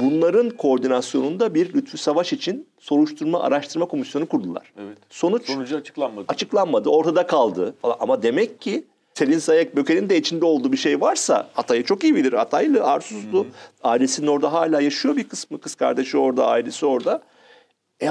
Bunların 0.00 0.50
koordinasyonunda 0.50 1.54
bir 1.54 1.74
Lütfü 1.74 1.98
Savaş 1.98 2.32
için 2.32 2.68
soruşturma 2.78 3.42
araştırma 3.42 3.86
komisyonu 3.86 4.26
kurdular. 4.26 4.72
Evet. 4.78 4.98
Sonuç 5.10 5.46
Sonucu 5.46 5.76
açıklanmadı. 5.76 6.24
açıklanmadı, 6.28 6.88
ortada 6.88 7.26
kaldı 7.26 7.74
falan. 7.82 7.96
Ama 8.00 8.22
demek 8.22 8.60
ki 8.60 8.84
Selin 9.14 9.38
Sayek 9.38 9.76
Böke'nin 9.76 10.08
de 10.08 10.16
içinde 10.16 10.44
olduğu 10.44 10.72
bir 10.72 10.76
şey 10.76 11.00
varsa 11.00 11.48
Hatay'ı 11.52 11.84
çok 11.84 12.04
iyi 12.04 12.14
bilir. 12.14 12.32
Hataylı, 12.32 12.84
Arsuzlu. 12.84 13.46
Ailesinin 13.82 14.26
orada 14.26 14.52
hala 14.52 14.80
yaşıyor 14.80 15.16
bir 15.16 15.28
kısmı. 15.28 15.60
Kız 15.60 15.74
kardeşi 15.74 16.18
orada, 16.18 16.46
ailesi 16.46 16.86
orada. 16.86 17.22
E, 18.02 18.08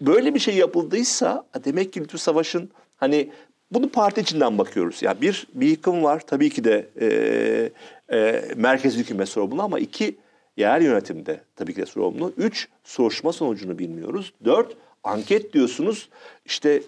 böyle 0.00 0.34
bir 0.34 0.40
şey 0.40 0.56
yapıldıysa 0.56 1.44
demek 1.64 1.92
ki 1.92 2.00
Lütfü 2.00 2.18
Savaş'ın 2.18 2.70
hani 2.96 3.30
bunu 3.74 3.88
parti 3.88 4.20
içinden 4.20 4.58
bakıyoruz. 4.58 5.02
Yani 5.02 5.20
bir, 5.20 5.46
bir 5.54 5.66
yıkım 5.66 6.02
var 6.02 6.20
tabii 6.26 6.50
ki 6.50 6.64
de 6.64 6.88
e, 7.00 8.16
e, 8.16 8.44
merkez 8.56 8.96
hükümet 8.96 9.28
sorumlu 9.28 9.62
ama 9.62 9.78
iki 9.78 10.16
yerel 10.56 10.84
yönetimde 10.84 11.40
tabii 11.56 11.74
ki 11.74 11.80
de 11.80 11.86
sorumlu. 11.86 12.32
Üç 12.36 12.68
soruşturma 12.84 13.32
sonucunu 13.32 13.78
bilmiyoruz. 13.78 14.32
Dört 14.44 14.72
anket 15.04 15.52
diyorsunuz 15.52 16.08
işte 16.44 16.82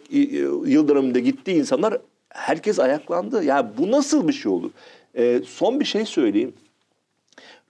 yıl 0.65 0.89
dönümünde 0.89 1.21
gitti 1.21 1.53
insanlar 1.53 1.99
herkes 2.29 2.79
ayaklandı. 2.79 3.45
Yani 3.45 3.69
bu 3.79 3.91
nasıl 3.91 4.29
bir 4.29 4.33
şey 4.33 4.53
olur? 4.53 4.71
E, 5.15 5.41
son 5.47 5.81
bir 5.81 5.85
şey 5.85 6.05
söyleyeyim. 6.05 6.55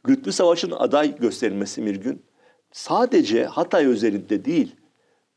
Lütfü 0.08 0.32
Savaş'ın 0.32 0.70
aday 0.70 1.18
gösterilmesi 1.18 1.86
bir 1.86 1.96
gün 1.96 2.22
sadece 2.72 3.44
Hatay 3.44 3.86
özelinde 3.86 4.44
değil, 4.44 4.76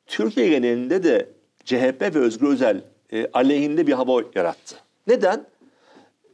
Türkiye 0.06 0.50
genelinde 0.50 1.04
de 1.04 1.30
CHP 1.66 2.02
ve 2.02 2.20
Özgür 2.20 2.48
Özel 2.48 2.82
e, 3.14 3.30
aleyhinde 3.34 3.88
bir 3.88 3.94
hava 3.94 4.22
yarattı. 4.36 4.76
Neden? 5.08 5.46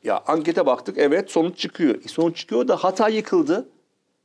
Ya 0.04 0.24
ankete 0.28 0.66
baktık 0.66 0.98
evet 0.98 1.32
sonuç 1.32 1.58
çıkıyor. 1.58 1.96
E, 2.06 2.08
sonuç 2.08 2.38
çıkıyor 2.38 2.68
da 2.68 2.76
Hatay 2.76 3.16
yıkıldı. 3.16 3.70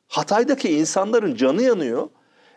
Hatay'daki 0.09 0.79
insanların 0.79 1.35
canı 1.35 1.63
yanıyor. 1.63 2.09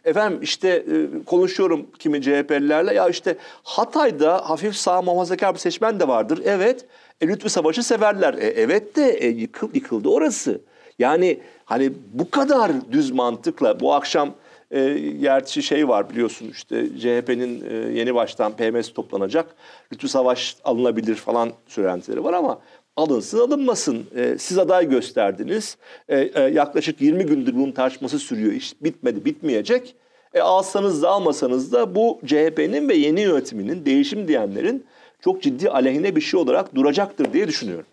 Efendim 0.06 0.40
işte 0.42 0.70
e, 0.70 1.24
konuşuyorum 1.26 1.88
kimi 2.00 2.22
CHP'lilerle 2.22 2.94
ya 2.94 3.10
işte 3.10 3.38
Hatay'da 3.64 4.50
hafif 4.50 4.76
sağ 4.76 5.02
muhafazakar 5.02 5.54
bir 5.54 5.60
seçmen 5.60 6.00
de 6.00 6.08
vardır. 6.08 6.42
Evet 6.46 6.86
e, 7.22 7.28
Lütfü 7.28 7.50
Savaş'ı 7.50 7.84
severler. 7.84 8.34
E, 8.34 8.48
evet 8.48 8.96
de 8.96 9.10
e, 9.10 9.28
yıkıl, 9.28 9.70
yıkıldı 9.74 10.10
orası. 10.10 10.62
Yani 11.00 11.40
hani 11.66 11.92
bu 12.14 12.30
kadar 12.30 12.72
düz 12.92 13.12
mantıkla 13.12 13.80
bu 13.80 13.94
akşam 13.94 14.34
e, 14.72 14.94
gerçi 15.00 15.64
şey 15.64 15.88
var 15.88 16.10
biliyorsun 16.10 16.50
işte 16.52 16.88
CHP'nin 17.00 17.66
e, 17.70 17.74
yeni 17.74 18.16
baştan 18.16 18.56
PMS 18.56 18.94
toplanacak. 18.94 19.56
Lütfü 19.94 20.08
Savaş 20.08 20.56
alınabilir 20.64 21.16
falan 21.16 21.52
söylentileri 21.68 22.24
var 22.24 22.34
ama 22.34 22.62
alınsın 22.96 23.40
alınmasın. 23.40 24.06
E, 24.16 24.36
siz 24.38 24.58
aday 24.58 24.90
gösterdiniz. 24.90 25.78
E, 26.10 26.20
e, 26.20 26.42
yaklaşık 26.42 27.02
20 27.02 27.26
gündür 27.26 27.56
bunun 27.56 27.72
tartışması 27.72 28.20
sürüyor. 28.20 28.54
İş 28.54 28.84
bitmedi, 28.84 29.26
bitmeyecek. 29.26 29.96
E, 30.34 30.40
alsanız 30.42 31.02
da 31.02 31.10
almasanız 31.10 31.74
da 31.74 31.96
bu 31.96 32.20
CHP'nin 32.26 32.90
ve 32.90 32.94
yeni 32.94 33.22
yönetiminin, 33.22 33.86
değişim 33.86 34.28
diyenlerin 34.28 34.86
çok 35.20 35.44
ciddi 35.44 35.70
aleyhine 35.70 36.16
bir 36.16 36.22
şey 36.22 36.40
olarak 36.40 36.76
duracaktır 36.76 37.34
diye 37.34 37.48
düşünüyorum. 37.48 37.86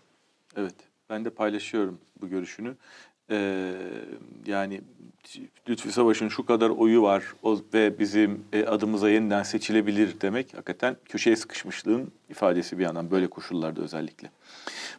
Evet, 0.56 0.74
ben 1.10 1.24
de 1.24 1.30
paylaşıyorum 1.30 1.98
bu 2.20 2.28
görüşünü. 2.28 2.74
Ee, 3.30 3.72
yani 4.46 4.80
Lütfi 5.68 5.92
Savaş'ın 5.92 6.28
şu 6.28 6.46
kadar 6.46 6.70
oyu 6.70 7.02
var 7.02 7.24
o, 7.42 7.58
ve 7.74 7.98
bizim 7.98 8.44
e, 8.52 8.64
adımıza 8.64 9.10
yeniden 9.10 9.42
seçilebilir 9.42 10.20
demek 10.20 10.54
hakikaten 10.54 10.96
köşeye 11.08 11.36
sıkışmışlığın 11.36 12.12
ifadesi 12.30 12.78
bir 12.78 12.82
yandan 12.82 13.10
böyle 13.10 13.26
koşullarda 13.26 13.80
özellikle. 13.82 14.30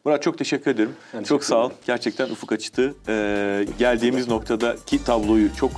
Murat 0.06 0.24
çok 0.24 0.38
teşekkür 0.38 0.72
ederim. 0.72 0.94
Ben 1.14 1.24
çok 1.24 1.44
sağ 1.44 1.66
ol. 1.66 1.72
Gerçekten 1.86 2.30
ufuk 2.30 2.52
açtı. 2.52 2.96
Ee, 3.08 3.66
geldiğimiz 3.80 4.28
noktadaki 4.28 5.04
tabloyu 5.04 5.56
çok 5.56 5.72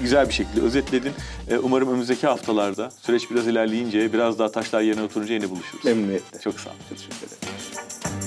güzel 0.00 0.28
bir 0.28 0.34
şekilde 0.34 0.60
özetledin. 0.60 1.12
Ee, 1.50 1.58
umarım 1.58 1.88
önümüzdeki 1.88 2.26
haftalarda 2.26 2.90
süreç 2.90 3.30
biraz 3.30 3.46
ilerleyince 3.46 4.12
biraz 4.12 4.38
daha 4.38 4.50
taşlar 4.50 4.80
yerine 4.80 5.02
oturunca 5.02 5.34
yine 5.34 5.50
buluşuruz. 5.50 5.84
Memnuniyetle. 5.84 6.38
Çok 6.40 6.60
sağ 6.60 6.70
ol. 6.70 6.74
Teşekkür 6.90 7.16
ederim. 7.16 8.25